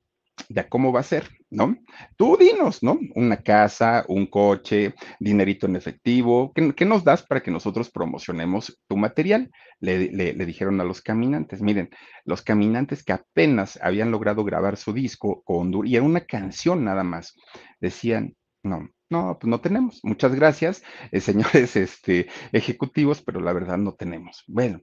[0.49, 1.77] de cómo va a ser, ¿no?
[2.17, 2.99] Tú dinos, ¿no?
[3.15, 8.97] Una casa, un coche, dinerito en efectivo, ¿qué, nos das para que nosotros promocionemos tu
[8.97, 9.51] material?
[9.81, 11.91] Le, le, dijeron a los caminantes, miren,
[12.25, 17.05] los caminantes que apenas habían logrado grabar su disco con y era una canción nada
[17.05, 17.35] más,
[17.81, 20.01] decían, no, no, pues no tenemos.
[20.03, 24.45] Muchas gracias, eh, señores este, ejecutivos, pero la verdad no tenemos.
[24.47, 24.81] Bueno,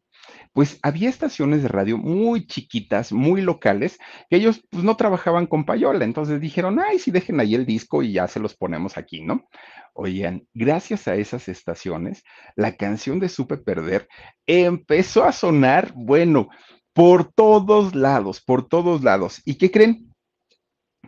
[0.54, 3.98] pues había estaciones de radio muy chiquitas, muy locales,
[4.30, 6.04] que ellos pues, no trabajaban con payola.
[6.06, 9.48] Entonces dijeron, ay, sí, dejen ahí el disco y ya se los ponemos aquí, ¿no?
[9.94, 12.24] Oigan, gracias a esas estaciones,
[12.56, 14.08] la canción de Supe Perder
[14.46, 16.50] empezó a sonar, bueno,
[16.94, 19.42] por todos lados, por todos lados.
[19.46, 20.07] ¿Y qué creen?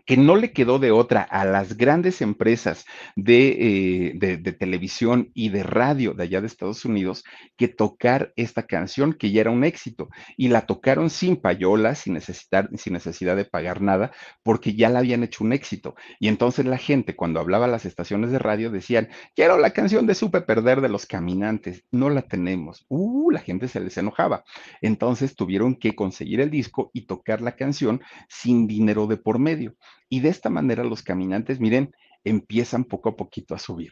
[0.09, 2.83] Que no le quedó de otra a las grandes empresas
[3.15, 7.23] eh, de, de, televisión y de radio de allá de Estados Unidos
[7.57, 12.15] que tocar esta canción que ya era un éxito y la tocaron sin payola, sin,
[12.15, 15.93] necesitar, sin necesidad de pagar nada, porque ya la habían hecho un éxito.
[16.19, 20.07] Y entonces la gente cuando hablaba a las estaciones de radio decían, quiero la canción
[20.07, 22.83] de Supe Perder de los Caminantes, no la tenemos.
[22.87, 24.43] Uh, la gente se les enojaba.
[24.81, 29.75] Entonces tuvieron que conseguir el disco y tocar la canción sin dinero de por medio.
[30.09, 31.93] Y de esta manera los caminantes, miren,
[32.23, 33.91] empiezan poco a poquito a subir.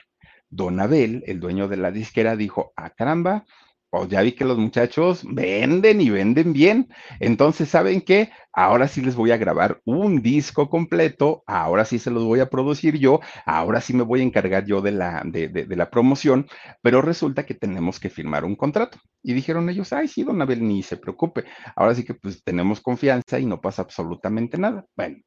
[0.49, 3.45] Don Abel, el dueño de la disquera, dijo, ah, caramba,
[3.89, 6.89] pues ya vi que los muchachos venden y venden bien.
[7.19, 8.32] Entonces, ¿saben qué?
[8.51, 12.49] Ahora sí les voy a grabar un disco completo, ahora sí se los voy a
[12.49, 15.89] producir yo, ahora sí me voy a encargar yo de la, de, de, de la
[15.89, 16.47] promoción,
[16.82, 18.97] pero resulta que tenemos que firmar un contrato.
[19.23, 22.82] Y dijeron ellos, ay, sí, don Abel, ni se preocupe, ahora sí que pues tenemos
[22.82, 24.86] confianza y no pasa absolutamente nada.
[24.95, 25.17] Bueno,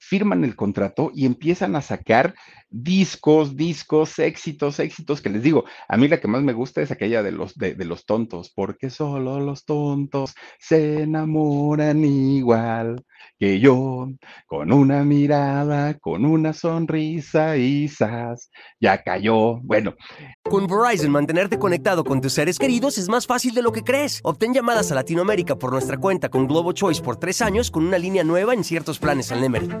[0.00, 2.34] firman el contrato y empiezan a sacar
[2.70, 6.90] discos, discos, éxitos, éxitos, que les digo, a mí la que más me gusta es
[6.90, 13.04] aquella de los, de, los tontos, porque solo los tontos se enamoran igual
[13.38, 14.08] que yo,
[14.46, 19.60] con una mirada, con una sonrisa, quizás ya cayó.
[19.62, 19.94] Bueno.
[20.44, 24.20] Con Verizon, mantenerte conectado con tus seres queridos es más fácil de lo que crees.
[24.22, 27.98] Obtén llamadas a Latinoamérica por nuestra cuenta con Globo Choice por tres años con una
[27.98, 29.80] línea nueva en ciertos planes al Nemer.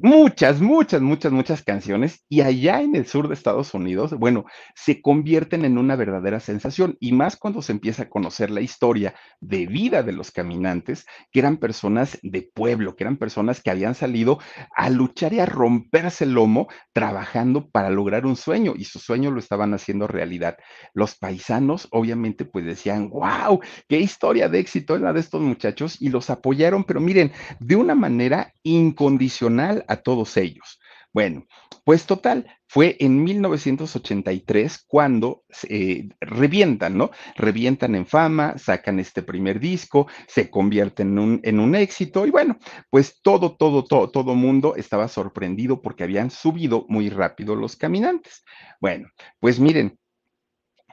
[0.00, 5.00] muchas, muchas, muchas, muchas canciones y allá en el sur de Estados Unidos, bueno, se
[5.00, 9.66] convierten en una verdadera sensación y más cuando se empieza a conocer la historia de
[9.66, 14.38] vida de los caminantes, que eran personas de pueblo, que eran personas que habían salido
[14.74, 19.30] a luchar y a romperse el lomo trabajando para lograr un sueño y su sueño
[19.30, 20.56] lo estaban haciendo realidad.
[20.94, 26.00] Los paisanos obviamente pues decían, wow, qué historia de éxito es la de estos muchachos
[26.00, 30.78] y los apoyaron, pero miren, de una manera incondicional a todos ellos.
[31.12, 31.46] Bueno,
[31.84, 37.10] pues total, fue en 1983 cuando eh, revientan, ¿no?
[37.36, 42.30] Revientan en fama, sacan este primer disco, se convierten en un, en un éxito y
[42.30, 42.58] bueno,
[42.90, 48.44] pues todo, todo, todo, todo mundo estaba sorprendido porque habían subido muy rápido los caminantes.
[48.78, 49.08] Bueno,
[49.40, 49.98] pues miren,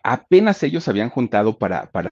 [0.04, 2.10] apenas ellos habían juntado para, para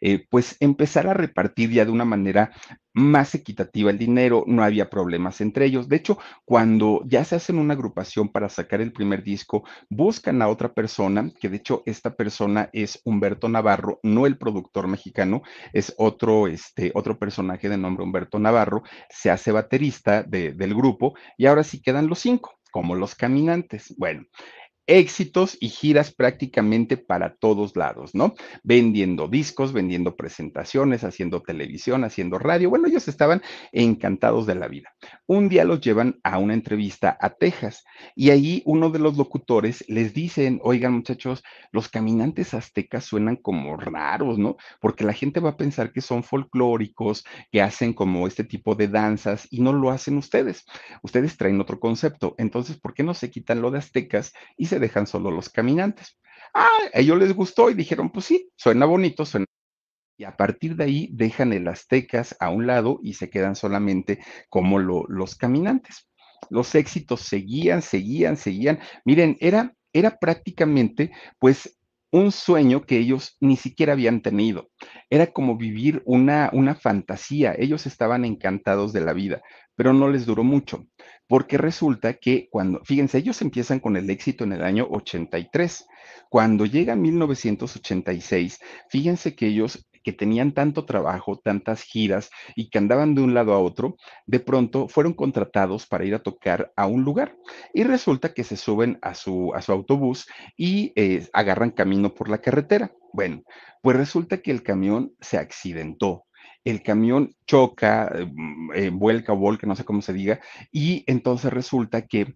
[0.00, 2.52] eh, pues empezar a repartir ya de una manera
[2.94, 5.88] más equitativa el dinero, no había problemas entre ellos.
[5.88, 10.48] De hecho, cuando ya se hacen una agrupación para sacar el primer disco, buscan a
[10.48, 15.92] otra persona, que de hecho esta persona es Humberto Navarro, no el productor mexicano, es
[15.98, 21.64] otro, este, otro personaje de nombre Humberto Navarro, se hace baterista del grupo y ahora
[21.64, 23.94] sí quedan los cinco, como los caminantes.
[23.98, 24.24] Bueno,
[24.86, 28.34] éxitos y giras prácticamente para todos lados, ¿no?
[28.62, 32.70] Vendiendo discos, vendiendo presentaciones, haciendo televisión, haciendo radio.
[32.70, 34.94] Bueno, ellos estaban encantados de la vida.
[35.26, 39.84] Un día los llevan a una entrevista a Texas y ahí uno de los locutores
[39.88, 44.56] les dicen, oigan muchachos, los caminantes aztecas suenan como raros, ¿no?
[44.80, 48.88] Porque la gente va a pensar que son folclóricos, que hacen como este tipo de
[48.88, 50.64] danzas y no lo hacen ustedes.
[51.02, 52.34] Ustedes traen otro concepto.
[52.38, 56.18] Entonces, ¿por qué no se quitan lo de aztecas y se dejan solo los caminantes.
[56.54, 59.46] Ah, a ellos les gustó y dijeron, pues sí, suena bonito, suena.
[60.16, 64.20] Y a partir de ahí dejan el aztecas a un lado y se quedan solamente
[64.48, 66.08] como los caminantes.
[66.50, 68.78] Los éxitos seguían, seguían, seguían.
[69.04, 71.78] Miren, era, era prácticamente, pues,
[72.12, 74.70] un sueño que ellos ni siquiera habían tenido.
[75.10, 77.56] Era como vivir una, una fantasía.
[77.58, 79.42] Ellos estaban encantados de la vida,
[79.74, 80.86] pero no les duró mucho
[81.28, 85.86] porque resulta que cuando, fíjense, ellos empiezan con el éxito en el año 83.
[86.28, 93.14] Cuando llega 1986, fíjense que ellos que tenían tanto trabajo, tantas giras y que andaban
[93.14, 93.96] de un lado a otro,
[94.26, 97.36] de pronto fueron contratados para ir a tocar a un lugar.
[97.72, 102.28] Y resulta que se suben a su, a su autobús y eh, agarran camino por
[102.28, 102.92] la carretera.
[103.12, 103.42] Bueno,
[103.82, 106.26] pues resulta que el camión se accidentó
[106.64, 110.40] el camión choca, eh, mm, eh, vuelca o volca, no sé cómo se diga,
[110.72, 112.34] y entonces resulta que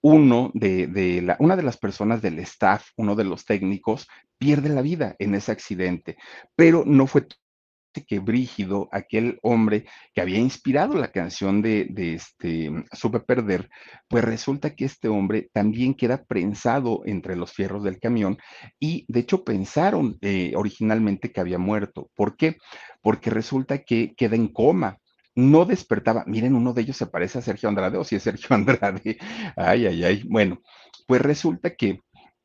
[0.00, 4.06] uno de, la, una de las personas del staff, uno de los técnicos,
[4.36, 6.16] pierde la vida en ese accidente,
[6.54, 7.26] pero no fue
[8.02, 13.68] que Brígido, aquel hombre que había inspirado la canción de, este Supe Perder,
[14.08, 18.38] pues resulta que este hombre también queda prensado entre los fierros del camión
[18.80, 22.10] y de hecho pensaron eh, originalmente que había muerto.
[22.14, 22.56] ¿Por qué?
[23.02, 24.98] Porque resulta que queda en coma
[25.36, 26.24] no despertaba.
[26.26, 29.18] Miren, uno de ellos se parece a Sergio Andrade, o si es Sergio Andrade.
[29.56, 30.22] Ay, ay, ay.
[30.28, 30.62] Bueno,
[31.06, 32.00] pues resulta que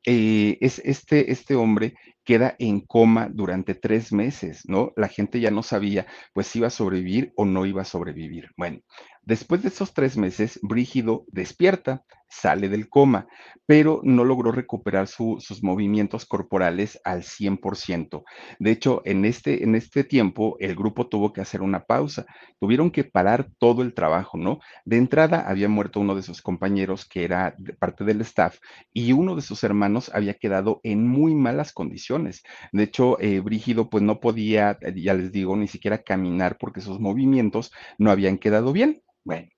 [0.06, 1.94] eh, es este, este hombre
[2.24, 4.92] queda en coma durante tres meses, ¿no?
[4.96, 8.50] La gente ya no sabía, pues, si iba a sobrevivir o no iba a sobrevivir.
[8.56, 8.80] Bueno,
[9.22, 13.26] después de esos tres meses, Brígido despierta, sale del coma,
[13.66, 18.24] pero no logró recuperar sus movimientos corporales al 100%.
[18.58, 22.26] De hecho, en este, en este tiempo, el grupo tuvo que hacer una pausa.
[22.58, 24.60] Tuvieron que parar todo el trabajo, ¿no?
[24.84, 28.58] De entrada, había muerto uno de sus compañeros que era parte del staff
[28.92, 32.42] y uno de sus hermanos había quedado en muy malas condiciones.
[32.72, 37.00] De hecho, eh, Brígido pues no podía, ya les digo, ni siquiera caminar porque sus
[37.00, 39.02] movimientos no habían quedado bien.
[39.24, 39.48] Bueno,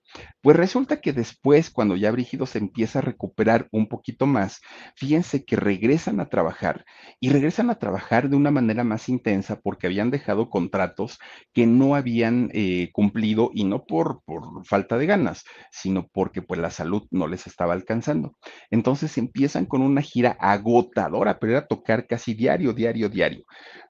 [0.43, 4.61] pues resulta que después, cuando ya Brígido se empieza a recuperar un poquito más,
[4.97, 6.85] fíjense que regresan a trabajar
[7.21, 11.19] y regresan a trabajar de una manera más intensa porque habían dejado contratos
[11.53, 16.61] que no habían eh, cumplido y no por, por falta de ganas, sino porque pues
[16.61, 18.37] la salud no les estaba alcanzando.
[18.71, 23.45] Entonces empiezan con una gira agotadora, pero era tocar casi diario, diario, diario.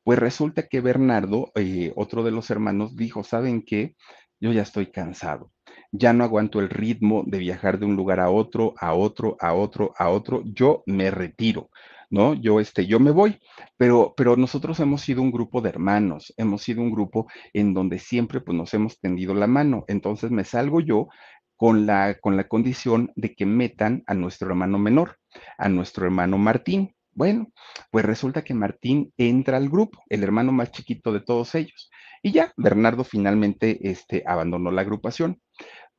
[0.04, 3.96] Pues resulta que Bernardo, eh, otro de los hermanos, dijo, ¿saben qué?
[4.40, 5.52] Yo ya estoy cansado
[5.92, 9.54] ya no aguanto el ritmo de viajar de un lugar a otro, a otro, a
[9.54, 11.70] otro, a otro, yo me retiro.
[12.10, 12.34] ¿no?
[12.34, 13.38] Yo, este, yo me voy,
[13.78, 17.98] pero, pero nosotros hemos sido un grupo de hermanos, hemos sido un grupo en donde
[17.98, 19.86] siempre pues, nos hemos tendido la mano.
[19.88, 21.08] Entonces me salgo yo
[21.56, 25.16] con la, con la condición de que metan a nuestro hermano menor,
[25.56, 26.94] a nuestro hermano Martín.
[27.14, 27.50] Bueno,
[27.90, 31.90] pues resulta que Martín entra al grupo, el hermano más chiquito de todos ellos.
[32.22, 35.40] Y ya, Bernardo finalmente este, abandonó la agrupación.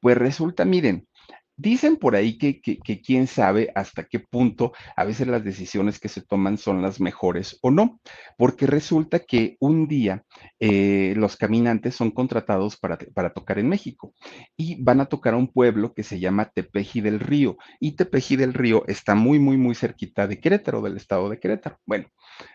[0.03, 1.07] Pues resulta, miren,
[1.55, 6.21] Dicen por ahí que, quién sabe hasta qué punto a veces las decisiones que se
[6.21, 7.99] toman son las mejores o no,
[8.37, 10.23] porque resulta que un día
[10.59, 14.13] eh, los caminantes son contratados para, para, tocar en México
[14.57, 18.35] y van a tocar a un pueblo que se llama Tepeji del Río y Tepeji
[18.35, 21.77] del Río está muy, muy, muy cerquita de Querétaro, del estado de Querétaro.
[21.85, 22.07] Bueno,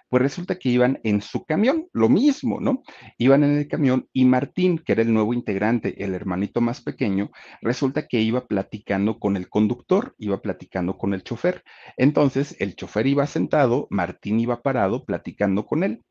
[0.09, 2.82] pues resulta que iban en su camión, lo mismo, ¿no?
[3.18, 7.30] Iban en el camión y Martín, que era el nuevo integrante, el hermanito más pequeño,
[7.61, 8.88] resulta que iba platicando
[9.18, 11.62] con el conductor, iba platicando con el chofer.
[11.96, 16.05] Entonces, el chofer iba sentado, Martín iba parado platicando con él.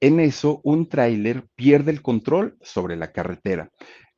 [0.00, 3.70] En eso, un tráiler pierde el control sobre la carretera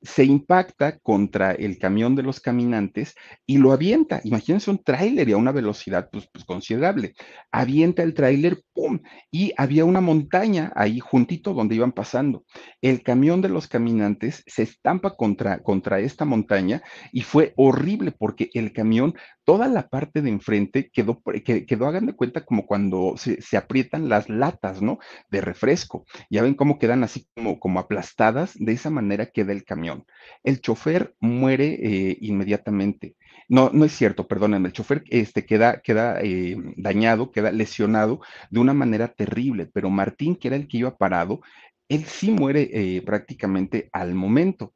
[0.05, 3.15] se impacta contra el camión de los caminantes
[3.47, 4.21] y lo avienta.
[4.25, 7.15] Imagínense un tráiler y a una velocidad pues, pues considerable.
[7.51, 9.01] Avienta el tráiler, ¡pum!
[9.31, 12.45] Y había una montaña ahí juntito donde iban pasando.
[12.83, 16.83] El camión de los caminantes se estampa contra, contra esta montaña
[17.13, 22.15] y fue horrible porque el camión, toda la parte de enfrente quedó, quedó hagan de
[22.15, 24.99] cuenta como cuando se, se aprietan las latas, ¿no?
[25.31, 26.05] De refresco.
[26.31, 28.55] Ya ven cómo quedan así como, como aplastadas.
[28.57, 29.94] De esa manera queda el camión.
[30.43, 33.17] El chofer muere eh, inmediatamente.
[33.49, 38.21] No, no es cierto, perdónenme, el chofer este, queda, queda eh, dañado, queda lesionado
[38.51, 41.41] de una manera terrible, pero Martín, que era el que iba parado,
[41.89, 44.75] él sí muere eh, prácticamente al momento.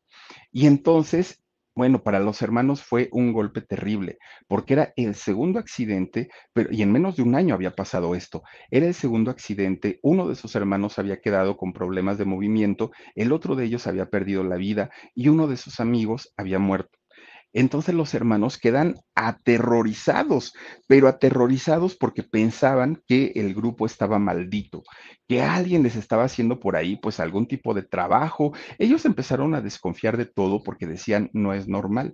[0.52, 1.42] Y entonces
[1.78, 6.28] bueno, para los hermanos fue un golpe terrible, porque era el segundo accidente,
[6.70, 8.42] y en menos de un año había pasado esto.
[8.70, 13.32] Era el segundo accidente, uno de sus hermanos había quedado con problemas de movimiento, el
[13.32, 16.97] otro de ellos había perdido la vida y uno de sus amigos había muerto.
[17.52, 20.54] Entonces los hermanos quedan aterrorizados,
[20.86, 24.82] pero aterrorizados porque pensaban que el grupo estaba maldito,
[25.26, 28.52] que alguien les estaba haciendo por ahí pues algún tipo de trabajo.
[28.78, 32.12] Ellos empezaron a desconfiar de todo porque decían, no es normal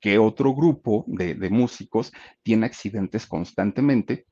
[0.00, 2.12] que otro grupo de, de músicos
[2.42, 4.26] tiene accidentes constantemente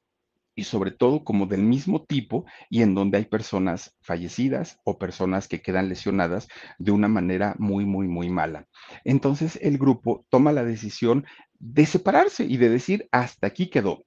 [0.55, 5.49] y sobre todo como del mismo tipo y en donde hay personas fallecidas o personas
[5.49, 6.49] que quedan lesionadas
[6.79, 8.67] de una manera muy, muy, muy mala.
[9.05, 11.25] Entonces el grupo toma la decisión
[11.59, 14.05] de separarse y de decir, hasta aquí quedó.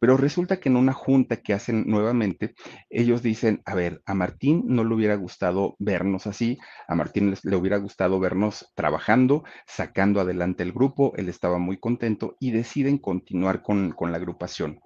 [0.00, 2.54] Pero resulta que en una junta que hacen nuevamente,
[2.88, 7.56] ellos dicen, a ver, a Martín no le hubiera gustado vernos así, a Martín le
[7.56, 13.62] hubiera gustado vernos trabajando, sacando adelante el grupo, él estaba muy contento y deciden continuar
[13.62, 14.80] con, con la agrupación.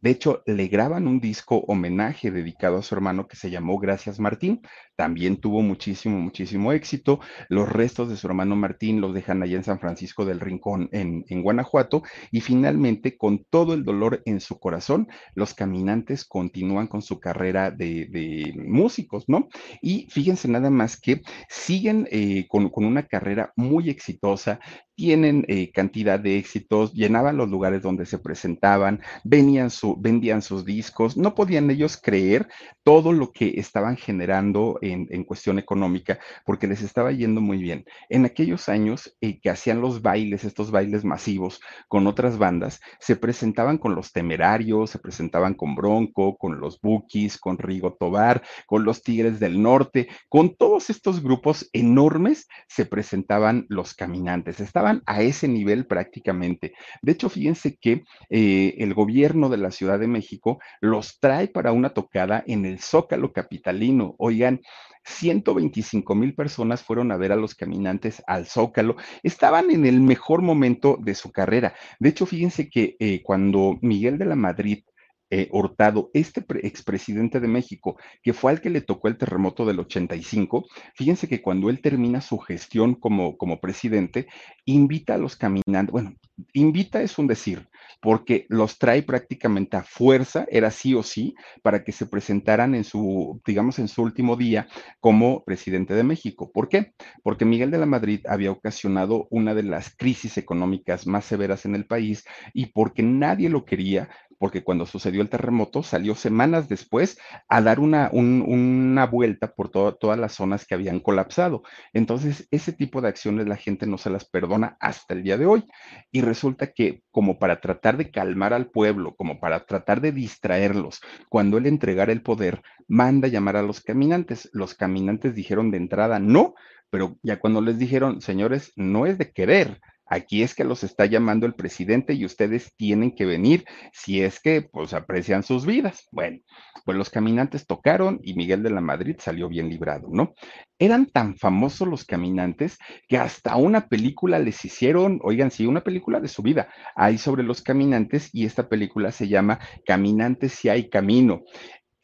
[0.00, 4.20] De hecho, le graban un disco homenaje dedicado a su hermano que se llamó Gracias
[4.20, 4.60] Martín.
[4.94, 7.20] También tuvo muchísimo, muchísimo éxito.
[7.48, 11.24] Los restos de su hermano Martín los dejan allá en San Francisco del Rincón, en,
[11.42, 12.02] Guanajuato.
[12.30, 17.70] Y finalmente, con todo el dolor en su corazón, los caminantes continúan con su carrera
[17.70, 19.48] de, músicos, ¿no?
[19.82, 24.60] Y fíjense nada más que siguen eh, con, una carrera muy exitosa,
[24.94, 30.64] tienen eh, cantidad de éxitos, llenaban los lugares donde se presentaban, venían su, vendían sus
[30.64, 32.48] discos, no podían ellos creer
[32.82, 37.84] todo lo que estaban generando en, cuestión económica, porque les estaba yendo muy bien.
[38.08, 43.16] En aquellos años eh, que hacían los bailes, estos bailes masivos con otras bandas, se
[43.16, 48.84] presentaban con los Temerarios, se presentaban con Bronco, con los Bookies, con Rigo Tobar, con
[48.84, 54.60] los Tigres del Norte, con todos estos grupos enormes se presentaban los caminantes.
[54.60, 56.72] Estaban a ese nivel prácticamente.
[57.02, 61.72] De hecho, fíjense que eh, el gobierno de la Ciudad de México los trae para
[61.72, 64.14] una tocada en el Zócalo Capitalino.
[64.18, 64.60] Oigan,
[65.04, 68.96] 125 mil personas fueron a ver a los caminantes al Zócalo.
[69.22, 71.74] Estaban en el mejor momento de su carrera.
[72.00, 74.82] De hecho, fíjense que eh, cuando Miguel de la Madrid
[75.28, 79.80] eh, Hurtado, este expresidente de México, que fue al que le tocó el terremoto del
[79.80, 84.28] 85, fíjense que cuando él termina su gestión como, como presidente,
[84.66, 86.14] invita a los caminantes, bueno,
[86.52, 87.68] invita es un decir,
[88.00, 92.84] porque los trae prácticamente a fuerza, era sí o sí, para que se presentaran en
[92.84, 94.68] su, digamos, en su último día
[95.00, 96.50] como presidente de México.
[96.52, 96.94] ¿Por qué?
[97.22, 101.74] Porque Miguel de la Madrid había ocasionado una de las crisis económicas más severas en
[101.74, 104.08] el país y porque nadie lo quería,
[104.38, 107.18] porque cuando sucedió el terremoto salió semanas después
[107.48, 111.62] a dar una, una vuelta por todas las zonas que habían colapsado.
[111.92, 115.46] Entonces, ese tipo de acciones la gente no se las perdona hasta el día de
[115.46, 115.64] hoy.
[116.10, 121.00] Y resulta que como para tratar de calmar al pueblo, como para tratar de distraerlos,
[121.28, 124.48] cuando él entregara el poder, manda llamar a los caminantes.
[124.52, 126.54] Los caminantes dijeron de entrada no,
[126.90, 131.06] pero ya cuando les dijeron, señores, no es de querer, Aquí es que los está
[131.06, 136.08] llamando el presidente y ustedes tienen que venir si es que pues aprecian sus vidas.
[136.12, 136.38] Bueno,
[136.84, 140.34] pues los caminantes tocaron y Miguel de la Madrid salió bien librado, ¿no?
[140.78, 142.78] Eran tan famosos los caminantes
[143.08, 147.42] que hasta una película les hicieron, oigan, sí, una película de su vida, hay sobre
[147.42, 151.42] los caminantes y esta película se llama Caminantes si hay camino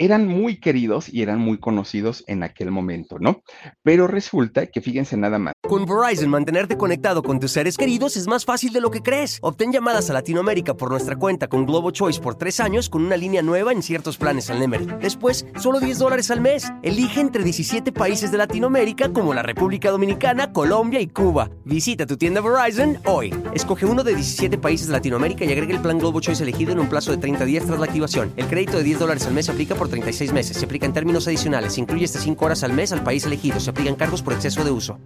[0.04, 3.42] eran muy queridos y eran muy conocidos en aquel momento, ¿no?
[3.84, 5.54] Pero resulta que fíjense nada más.
[5.62, 9.38] Con Verizon, mantenerte conectado con tus seres queridos es más fácil de lo que crees.
[9.42, 13.16] Obtén llamadas a Latinoamérica por nuestra cuenta con Globo Choice por tres años con una
[13.16, 14.86] línea nueva en ciertos planes al Nemery.
[15.00, 16.72] Después, solo 10 dólares al mes.
[16.82, 21.48] Elige entre 17 países de Latinoamérica como la República Dominicana, Colombia y Cuba.
[21.64, 23.32] Visita tu tienda Verizon hoy.
[23.54, 26.80] Escoge uno de 17 países de Latinoamérica y agrega el plan Globo Choice elegido en
[26.80, 28.32] un plazo de 30 días tras la activación.
[28.36, 30.56] El crédito de 10 dólares al mes aplica por 36 meses.
[30.56, 31.74] Se aplica en términos adicionales.
[31.74, 33.60] Se incluye hasta 5 horas al mes al país elegido.
[33.60, 34.98] Se aplican cargos por exceso de uso.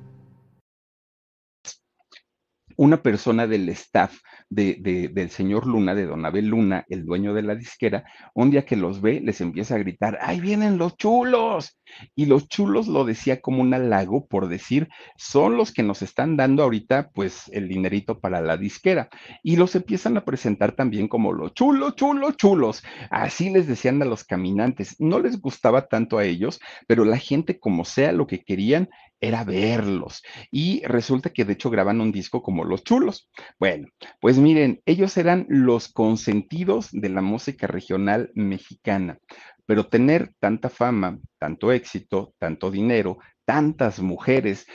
[2.76, 4.18] Una persona del staff
[4.48, 8.50] de, de, del señor Luna, de Don Abel Luna, el dueño de la disquera, un
[8.50, 11.78] día que los ve, les empieza a gritar, ¡ahí vienen los chulos!
[12.14, 16.36] Y los chulos lo decía como un halago por decir, son los que nos están
[16.36, 19.08] dando ahorita, pues, el dinerito para la disquera.
[19.42, 22.82] Y los empiezan a presentar también como los chulos, chulos, chulos.
[23.10, 24.96] Así les decían a los caminantes.
[24.98, 28.88] No les gustaba tanto a ellos, pero la gente, como sea, lo que querían
[29.26, 30.22] era verlos.
[30.50, 33.30] Y resulta que de hecho graban un disco como Los Chulos.
[33.58, 33.88] Bueno,
[34.20, 39.18] pues miren, ellos eran los consentidos de la música regional mexicana,
[39.66, 44.66] pero tener tanta fama, tanto éxito, tanto dinero, tantas mujeres,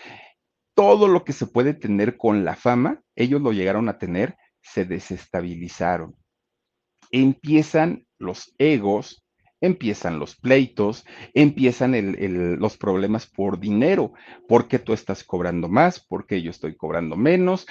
[0.73, 4.85] todo lo que se puede tener con la fama, ellos lo llegaron a tener, se
[4.85, 6.15] desestabilizaron.
[7.11, 9.20] Empiezan los egos,
[9.61, 11.93] empiezan los pleitos, empiezan
[12.59, 14.13] los problemas por dinero,
[14.47, 17.67] porque tú estás cobrando más, porque yo estoy cobrando menos.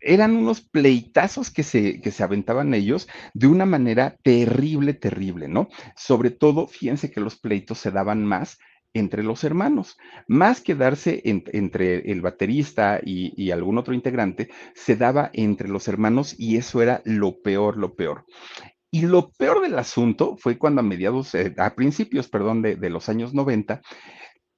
[0.00, 5.68] Eran unos pleitazos que se, que se aventaban ellos de una manera terrible, terrible, ¿no?
[5.96, 8.58] Sobre todo, fíjense que los pleitos se daban más
[8.94, 9.98] entre los hermanos.
[10.26, 15.88] Más que darse entre el baterista y, y, algún otro integrante, se daba entre los
[15.88, 18.24] hermanos y eso era lo peor, lo peor.
[18.90, 23.08] Y lo peor del asunto fue cuando a mediados, eh, a principios, perdón, de, los
[23.08, 23.82] años 90,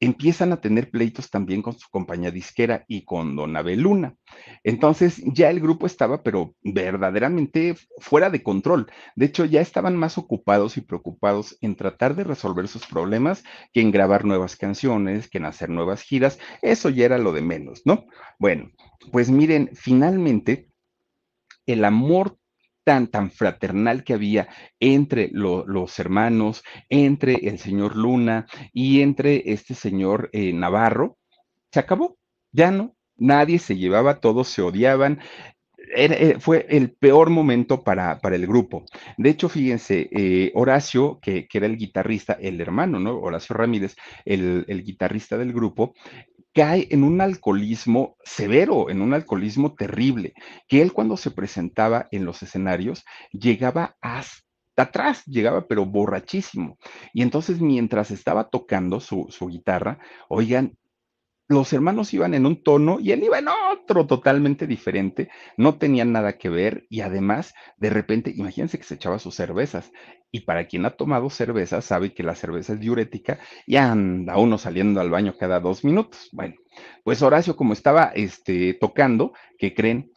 [0.00, 4.14] empiezan a tener pleitos también con su compañía disquera y con Don Abel Luna.
[4.62, 8.90] Entonces ya el grupo estaba, pero verdaderamente fuera de control.
[9.16, 13.80] De hecho, ya estaban más ocupados y preocupados en tratar de resolver sus problemas que
[13.80, 16.38] en grabar nuevas canciones, que en hacer nuevas giras.
[16.62, 18.06] Eso ya era lo de menos, ¿no?
[18.38, 18.70] Bueno,
[19.10, 20.68] pues miren, finalmente
[21.66, 22.37] el amor
[22.88, 24.48] tan, tan fraternal que había
[24.80, 31.18] entre lo, los hermanos, entre el señor Luna y entre este señor eh, Navarro,
[31.70, 32.16] se acabó,
[32.50, 35.20] ya no, nadie se llevaba, todos se odiaban,
[35.94, 38.86] eh, fue el peor momento para, para, el grupo.
[39.18, 43.18] De hecho, fíjense, eh, Horacio, que, que, era el guitarrista, el hermano, ¿no?
[43.18, 45.92] Horacio Ramírez, el, el guitarrista del grupo,
[46.54, 50.34] cae en un alcoholismo severo, en un alcoholismo terrible,
[50.66, 54.42] que él cuando se presentaba en los escenarios llegaba hasta
[54.76, 56.78] atrás, llegaba pero borrachísimo.
[57.12, 60.76] Y entonces mientras estaba tocando su, guitarra, oigan,
[61.48, 66.12] los hermanos iban en un tono y él iba en otro totalmente diferente, no tenían
[66.12, 69.90] nada que ver y además, de repente, imagínense que se echaba sus cervezas
[70.30, 74.58] y para quien ha tomado cerveza sabe que la cerveza es diurética y anda uno
[74.58, 76.28] saliendo al baño cada dos minutos.
[76.32, 76.54] Bueno,
[77.02, 80.12] pues Horacio como estaba este, tocando, ¿qué creen?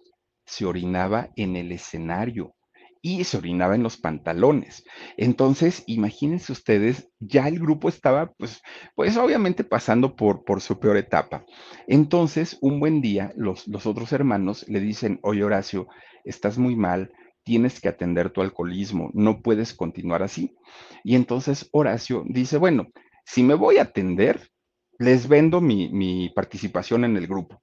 [0.45, 2.55] Se orinaba en el escenario
[3.01, 4.83] y se orinaba en los pantalones.
[5.17, 8.61] Entonces, imagínense ustedes, ya el grupo estaba, pues,
[8.95, 11.45] pues obviamente pasando por, por su peor etapa.
[11.87, 15.87] Entonces, un buen día, los, los otros hermanos le dicen, oye Horacio,
[16.23, 17.11] estás muy mal,
[17.43, 20.55] tienes que atender tu alcoholismo, no puedes continuar así.
[21.03, 22.87] Y entonces Horacio dice, bueno,
[23.25, 24.49] si me voy a atender,
[24.99, 27.61] les vendo mi, mi participación en el grupo.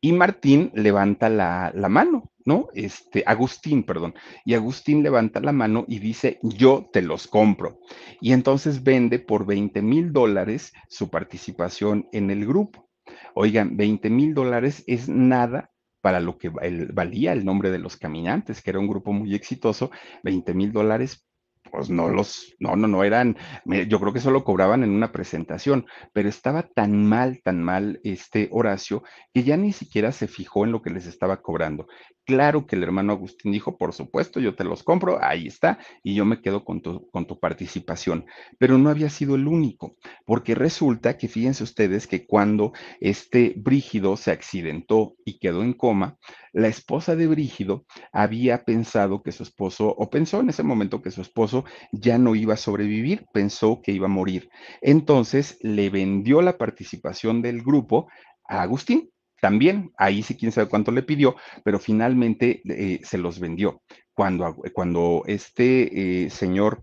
[0.00, 2.68] Y Martín levanta la, la, mano, ¿no?
[2.72, 4.14] Este, Agustín, perdón.
[4.46, 7.78] Y Agustín levanta la mano y dice, yo te los compro.
[8.22, 12.88] Y entonces vende por 20 mil dólares su participación en el grupo.
[13.34, 15.70] Oigan, 20 mil dólares es nada
[16.00, 19.90] para lo que valía el nombre de los caminantes, que era un grupo muy exitoso,
[20.22, 21.28] 20 mil dólares
[21.70, 25.86] pues no los, no, no, no eran, yo creo que solo cobraban en una presentación,
[26.12, 30.72] pero estaba tan mal, tan mal este Horacio, que ya ni siquiera se fijó en
[30.72, 31.86] lo que les estaba cobrando.
[32.28, 36.14] Claro que el hermano Agustín dijo, por supuesto, yo te los compro, ahí está, y
[36.14, 38.26] yo me quedo con tu, participación.
[38.58, 44.18] Pero no había sido el único, porque resulta que fíjense ustedes que cuando este Brígido
[44.18, 46.18] se accidentó y quedó en coma,
[46.52, 51.10] la esposa de Brígido había pensado que su esposo, o pensó en ese momento que
[51.10, 54.50] su esposo ya no iba a sobrevivir, pensó que iba a morir.
[54.82, 58.06] Entonces le vendió la participación del grupo
[58.46, 59.08] a Agustín
[59.40, 63.82] también, ahí sí quién sabe cuánto le pidió, pero finalmente eh, se los vendió.
[64.14, 66.82] Cuando, cuando este eh, señor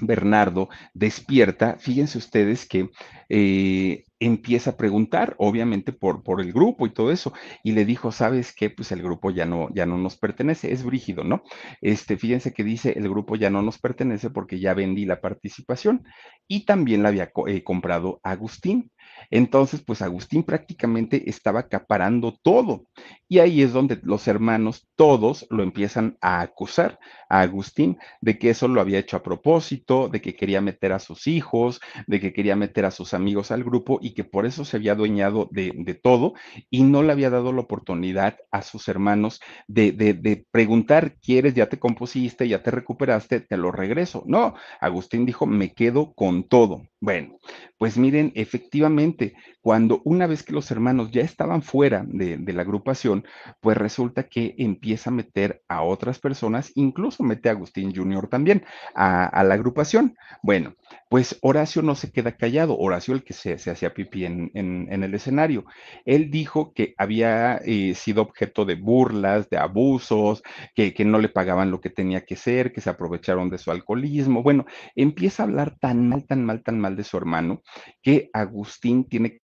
[0.00, 2.90] Bernardo despierta, fíjense ustedes que
[3.28, 7.32] eh, empieza a preguntar, obviamente por, por el grupo y todo eso,
[7.62, 8.70] y le dijo, ¿sabes qué?
[8.70, 11.42] Pues el grupo ya no, ya no nos pertenece, es brígido, ¿no?
[11.80, 16.04] Este, fíjense que dice, el grupo ya no nos pertenece porque ya vendí la participación
[16.48, 17.30] y también la había
[17.62, 18.90] comprado Agustín.
[19.30, 22.86] Entonces, pues Agustín prácticamente estaba acaparando todo.
[23.28, 26.98] Y ahí es donde los hermanos todos lo empiezan a acusar
[27.28, 30.98] a Agustín de que eso lo había hecho a propósito, de que quería meter a
[30.98, 34.64] sus hijos, de que quería meter a sus amigos al grupo y que por eso
[34.64, 35.72] se había adueñado de,
[36.02, 36.34] todo
[36.70, 41.54] y no le había dado la oportunidad a sus hermanos de, de, de preguntar, ¿quieres?
[41.54, 44.22] Ya te compusiste, ya te recuperaste, te lo regreso.
[44.26, 46.82] No, Agustín dijo, me quedo con todo.
[47.04, 47.38] Bueno,
[47.76, 53.26] pues miren, efectivamente, cuando una vez que los hermanos ya estaban fuera de, la agrupación,
[53.60, 58.28] pues resulta que empieza a meter a otras personas, incluso mete a Agustín Jr.
[58.28, 60.16] también a, la agrupación.
[60.42, 60.76] Bueno,
[61.10, 65.66] pues Horacio no se queda callado, Horacio el que se, hacía pipí en, el escenario.
[66.06, 70.42] Él dijo que había eh, sido objeto de burlas, de abusos,
[70.74, 74.42] que no le pagaban lo que tenía que ser, que se aprovecharon de su alcoholismo.
[74.42, 74.64] Bueno,
[74.96, 77.62] empieza a hablar tan mal, tan mal, tan mal de su hermano
[78.02, 79.44] que Agustín tiene que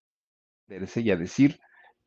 [0.95, 1.59] y a decir,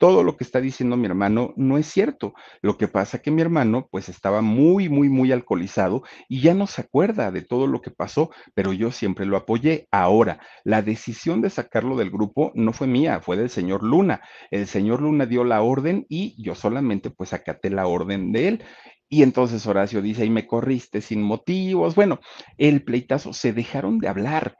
[0.02, 2.34] todo lo que está diciendo mi hermano no es cierto.
[2.60, 6.66] Lo que pasa que mi hermano pues estaba muy, muy, muy alcoholizado y ya no
[6.66, 9.86] se acuerda de todo lo que pasó, pero yo siempre lo apoyé.
[9.92, 14.22] Ahora, la decisión de sacarlo del grupo no fue mía, fue del señor Luna.
[14.50, 18.64] El señor Luna dio la orden y yo solamente pues acaté la orden de él.
[19.08, 21.94] Y entonces Horacio dice, y me corriste sin motivos.
[21.94, 22.18] Bueno,
[22.58, 24.56] el pleitazo, se dejaron de hablar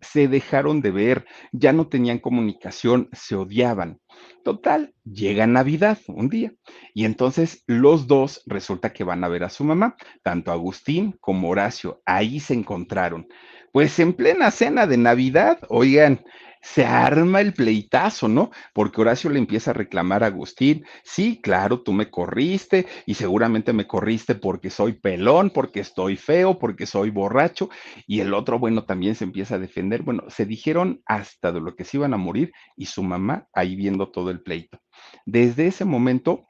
[0.00, 4.00] se dejaron de ver, ya no tenían comunicación, se odiaban.
[4.44, 6.52] Total, llega Navidad un día
[6.94, 11.50] y entonces los dos resulta que van a ver a su mamá, tanto Agustín como
[11.50, 13.26] Horacio, ahí se encontraron.
[13.72, 16.24] Pues en plena cena de Navidad, oigan,
[16.62, 18.50] se arma el pleitazo, ¿no?
[18.74, 23.72] Porque Horacio le empieza a reclamar a Agustín, sí, claro, tú me corriste y seguramente
[23.72, 27.70] me corriste porque soy pelón, porque estoy feo, porque soy borracho,
[28.06, 31.74] y el otro, bueno, también se empieza a defender, bueno, se dijeron hasta de lo
[31.74, 34.78] que se iban a morir y su mamá ahí viendo todo el pleito.
[35.26, 36.46] Desde ese momento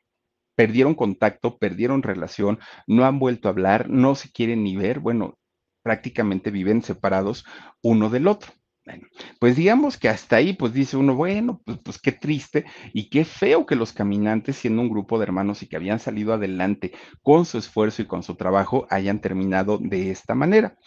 [0.57, 5.39] perdieron contacto, perdieron relación, no han vuelto a hablar, no se quieren ni ver, bueno,
[5.83, 7.45] prácticamente viven separados
[7.83, 8.53] uno del otro.
[8.87, 9.07] Bueno,
[9.39, 12.65] pues digamos que hasta ahí, pues dice uno, bueno, pues, pues, qué triste
[12.95, 16.33] y qué feo que los caminantes, siendo un grupo de hermanos y que habían salido
[16.33, 20.79] adelante con su esfuerzo y con su trabajo, hayan terminado de esta manera.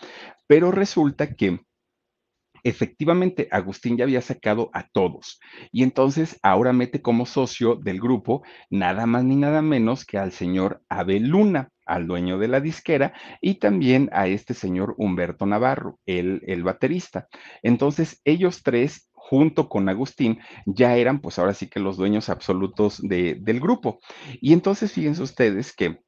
[0.48, 1.62] Pero resulta que
[2.64, 5.40] efectivamente Agustín ya había sacado a todos
[5.72, 10.32] y entonces ahora mete como socio del grupo nada más ni nada menos que al
[10.32, 16.00] señor Abel Luna al dueño de la disquera y también a este señor Humberto Navarro,
[16.06, 17.28] el, el baterista.
[17.62, 23.02] Entonces, ellos tres junto con Agustín, ya eran pues ahora sí que los dueños absolutos
[23.02, 24.00] de, del grupo.
[24.42, 26.00] Y entonces fíjense ustedes que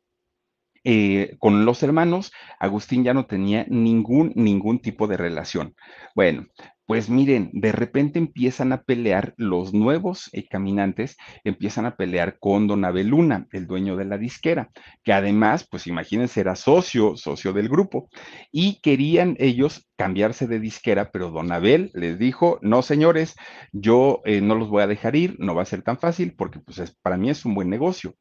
[0.86, 5.76] eh, con los hermanos, Agustín ya no tenía ningún, ningún tipo de relación.
[6.16, 6.46] Bueno,
[6.86, 12.68] pues miren, de repente empiezan a pelear los nuevos eh, caminantes, empiezan a pelear con
[12.68, 14.70] Don Abel Luna, el dueño de la disquera,
[15.04, 18.10] que además, pues imagínense, era socio, socio del grupo,
[18.52, 23.36] y querían ellos cambiarse de disquera, pero Don Abel les dijo, no señores,
[23.72, 26.60] yo eh, no los voy a dejar ir, no va a ser tan fácil, porque
[26.60, 28.14] pues es, para mí es un buen negocio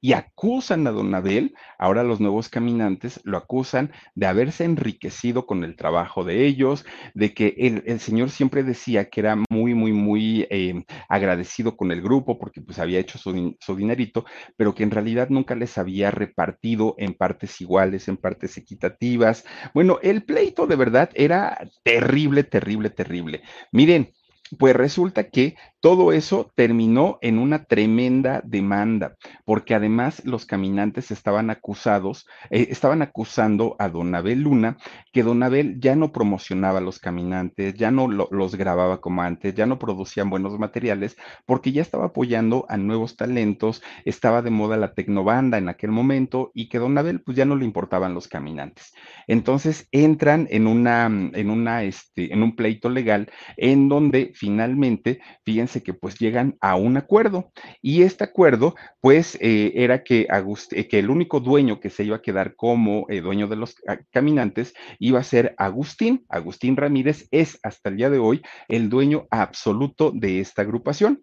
[0.00, 5.64] y acusan a don Abel, ahora los nuevos caminantes lo acusan de haberse enriquecido con
[5.64, 6.84] el trabajo de ellos,
[7.14, 12.02] de que el, señor siempre decía que era muy, muy, muy eh, agradecido con el
[12.02, 14.24] grupo porque pues había hecho su, su dinerito,
[14.56, 19.44] pero que en realidad nunca les había repartido en partes iguales, en partes equitativas.
[19.74, 23.42] Bueno, el pleito de verdad era terrible, terrible, terrible.
[23.72, 24.12] Miren,
[24.58, 25.56] pues resulta que
[25.86, 29.14] todo eso terminó en una tremenda demanda,
[29.44, 34.78] porque además los caminantes estaban acusados, eh, estaban acusando a Don Abel Luna
[35.12, 39.22] que Don Abel ya no promocionaba a los caminantes, ya no lo, los grababa como
[39.22, 41.16] antes, ya no producían buenos materiales,
[41.46, 46.50] porque ya estaba apoyando a nuevos talentos, estaba de moda la tecnobanda en aquel momento
[46.52, 48.92] y que Don Abel pues ya no le importaban los caminantes.
[49.28, 55.75] Entonces entran en una, en una, este, en un pleito legal en donde finalmente, fíjense
[55.82, 57.52] que pues llegan a un acuerdo
[57.82, 62.16] y este acuerdo pues eh, era que, eh, que el único dueño que se iba
[62.16, 63.76] a quedar como eh, dueño de los
[64.10, 66.24] caminantes iba a ser Agustín.
[66.28, 71.22] Agustín Ramírez es hasta el día de hoy el dueño absoluto de esta agrupación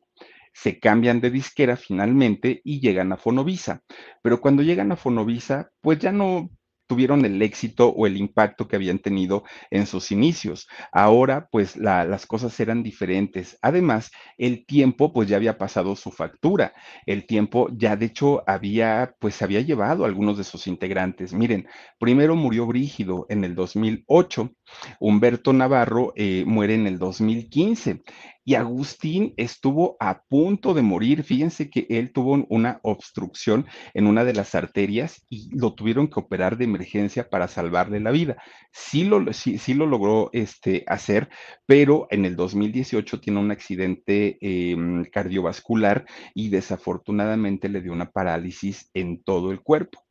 [0.54, 3.82] se cambian de disquera finalmente y llegan a Fonovisa.
[4.22, 6.52] Pero cuando llegan a Fonovisa, pues ya no
[6.88, 10.68] tuvieron el éxito o el impacto que habían tenido en sus inicios.
[10.92, 13.58] Ahora, pues la, las cosas eran diferentes.
[13.62, 16.74] Además, el tiempo, pues ya había pasado su factura.
[17.06, 21.34] El tiempo ya, de hecho, había, pues había llevado a algunos de sus integrantes.
[21.34, 21.68] Miren,
[22.00, 24.52] primero murió Brígido en el 2008.
[25.00, 28.02] Humberto Navarro eh, muere en el 2015.
[28.46, 31.24] Y Agustín estuvo a punto de morir.
[31.24, 36.20] Fíjense que él tuvo una obstrucción en una de las arterias y lo tuvieron que
[36.20, 38.38] operar de emergencia para salvarle la vida.
[38.72, 41.30] Sí lo, sí, sí lo logró este, hacer,
[41.66, 48.90] pero en el 2018 tiene un accidente em, cardiovascular y desafortunadamente le dio una parálisis
[48.94, 50.04] en todo el cuerpo.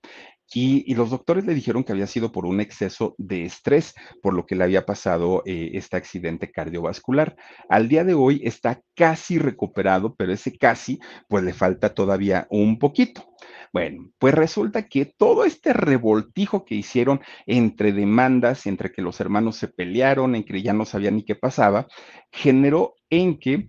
[0.55, 4.47] Y, los doctores le dijeron que había sido por un exceso de estrés, por lo
[4.47, 7.37] que le había pasado eh, este accidente cardiovascular.
[7.69, 12.79] Al día de hoy está casi recuperado, pero ese casi, pues le falta todavía un
[12.79, 13.27] poquito.
[13.73, 19.57] Bueno, pues resulta que todo este revoltijo que hicieron entre demandas, entre que los hermanos
[19.57, 21.87] se pelearon, en que ya no sabían ni qué pasaba,
[22.31, 23.67] generó en que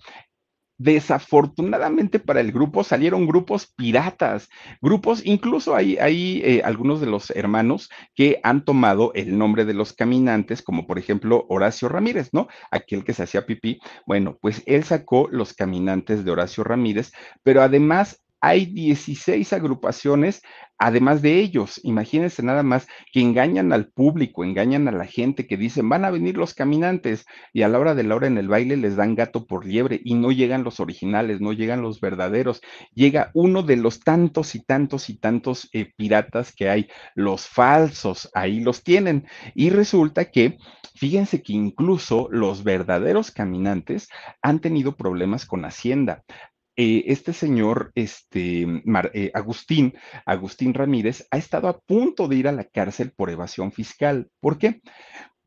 [0.83, 4.49] Desafortunadamente para el grupo salieron grupos piratas,
[4.81, 9.73] grupos, incluso hay, hay eh, algunos de los hermanos que han tomado el nombre de
[9.73, 12.49] los caminantes, como por ejemplo Horacio Ramírez, ¿no?
[12.69, 13.79] Aquel que se hacía pipí.
[14.05, 17.13] Bueno, pues él sacó los caminantes de Horacio Ramírez,
[17.43, 20.41] pero además hay 16 agrupaciones,
[20.77, 21.79] además de ellos.
[21.83, 26.11] Imagínense nada más que engañan al público, engañan a la gente que dicen, van a
[26.11, 29.15] venir los caminantes y a la hora de la hora en el baile les dan
[29.15, 32.61] gato por liebre y no llegan los originales, no llegan los verdaderos.
[32.93, 38.29] Llega uno de los tantos y tantos y tantos eh, piratas que hay, los falsos,
[38.33, 39.25] ahí los tienen.
[39.55, 40.57] Y resulta que
[40.95, 44.09] Fíjense que incluso los verdaderos caminantes
[44.43, 46.23] han tenido problemas con Hacienda.
[46.75, 48.63] Eh, este señor, este,
[49.13, 49.93] eh, Agustín,
[50.25, 54.29] Agustín Ramírez, ha estado a punto de ir a la cárcel por evasión fiscal.
[54.39, 54.81] ¿Por qué?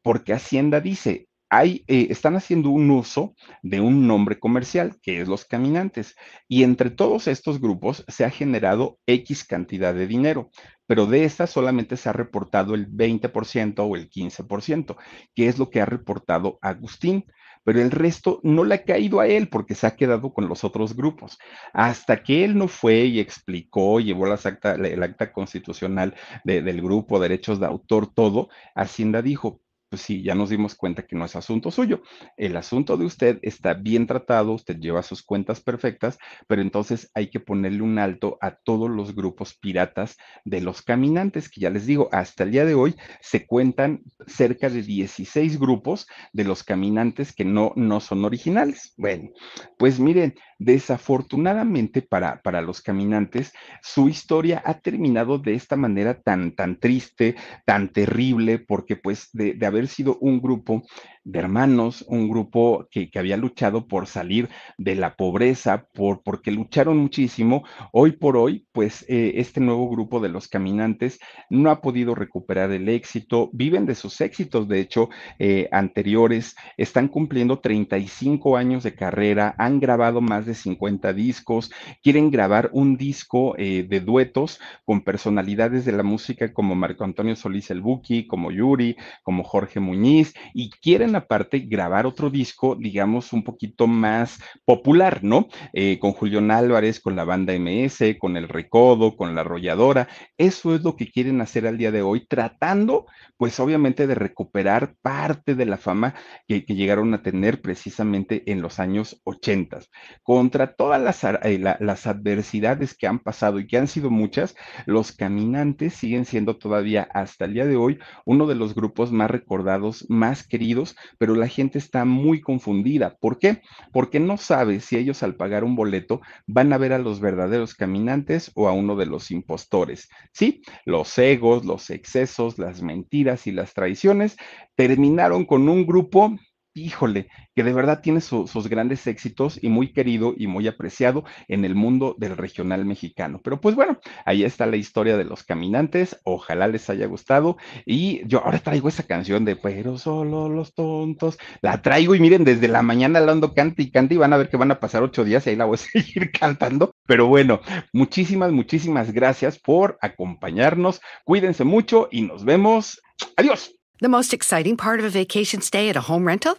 [0.02, 5.28] Porque Hacienda dice, hay, eh, están haciendo un uso de un nombre comercial, que es
[5.28, 6.14] los caminantes,
[6.48, 10.50] y entre todos estos grupos se ha generado X cantidad de dinero,
[10.86, 14.96] pero de esta solamente se ha reportado el 20% o el 15%,
[15.34, 17.24] que es lo que ha reportado Agustín
[17.66, 20.62] pero el resto no le ha caído a él porque se ha quedado con los
[20.62, 21.36] otros grupos.
[21.72, 26.14] Hasta que él no fue y explicó, llevó las acta, el acta constitucional
[26.44, 31.16] del grupo, derechos de autor, todo, Hacienda dijo, pues sí, ya nos dimos cuenta que
[31.16, 32.02] no es asunto suyo.
[32.36, 37.28] El asunto de usted está bien tratado, usted lleva sus cuentas perfectas, pero entonces hay
[37.30, 41.86] que ponerle un alto a todos los grupos piratas de los caminantes, que ya les
[41.86, 47.32] digo, hasta el día de hoy se cuentan cerca de 16 grupos de los caminantes
[47.32, 48.94] que no, no son originales.
[48.96, 49.30] Bueno,
[49.78, 53.52] pues miren, desafortunadamente para, para los caminantes,
[53.82, 59.54] su historia ha terminado de esta manera tan, tan triste, tan terrible, porque pues de,
[59.54, 60.82] de haber sido un grupo
[61.26, 64.48] de hermanos, un grupo que, había luchado por salir
[64.78, 67.64] de la pobreza, por, porque lucharon muchísimo.
[67.92, 71.18] Hoy por hoy, pues eh, este nuevo grupo de los caminantes
[71.50, 75.08] no ha podido recuperar el éxito, viven de sus éxitos, de hecho,
[75.40, 81.72] eh, anteriores, están cumpliendo 35 años de carrera, han grabado más de 50 discos,
[82.04, 87.34] quieren grabar un disco eh, de duetos con personalidades de la música como Marco Antonio
[87.34, 93.32] Solís el Buki, como Yuri, como Jorge Muñiz, y quieren aparte grabar otro disco, digamos,
[93.32, 95.48] un poquito más popular, ¿no?
[95.72, 100.08] Eh, con Julián Álvarez, con la banda MS, con El Recodo, con La Arrolladora.
[100.36, 103.06] Eso es lo que quieren hacer al día de hoy, tratando,
[103.36, 106.14] pues obviamente, de recuperar parte de la fama
[106.46, 109.80] que, llegaron a tener precisamente en los años 80.
[110.22, 114.54] Contra todas las, eh, las adversidades que han pasado y que han sido muchas,
[114.84, 119.30] los caminantes siguen siendo todavía hasta el día de hoy uno de los grupos más
[119.30, 123.16] recordados, más queridos pero la gente está muy confundida.
[123.20, 123.62] ¿Por qué?
[123.92, 127.74] Porque no sabe si ellos al pagar un boleto van a ver a los verdaderos
[127.74, 130.08] caminantes o a uno de los impostores.
[130.32, 134.36] Sí, los egos, los excesos, las mentiras y las traiciones
[134.74, 136.36] terminaron con un grupo
[136.76, 141.64] híjole, que de verdad tiene sus grandes éxitos y muy querido y muy apreciado en
[141.64, 143.40] el mundo del regional mexicano.
[143.42, 148.26] Pero pues bueno, ahí está la historia de los caminantes, ojalá les haya gustado y
[148.28, 152.68] yo ahora traigo esa canción de Pero solo los tontos, la traigo y miren, desde
[152.68, 155.24] la mañana hablando cante y cante y van a ver que van a pasar ocho
[155.24, 156.94] días y ahí la voy a seguir cantando.
[157.06, 157.60] Pero bueno,
[157.92, 163.00] muchísimas, muchísimas gracias por acompañarnos, cuídense mucho y nos vemos.
[163.36, 163.72] Adiós.
[164.00, 166.58] The most exciting part of a vacation stay at a home rental?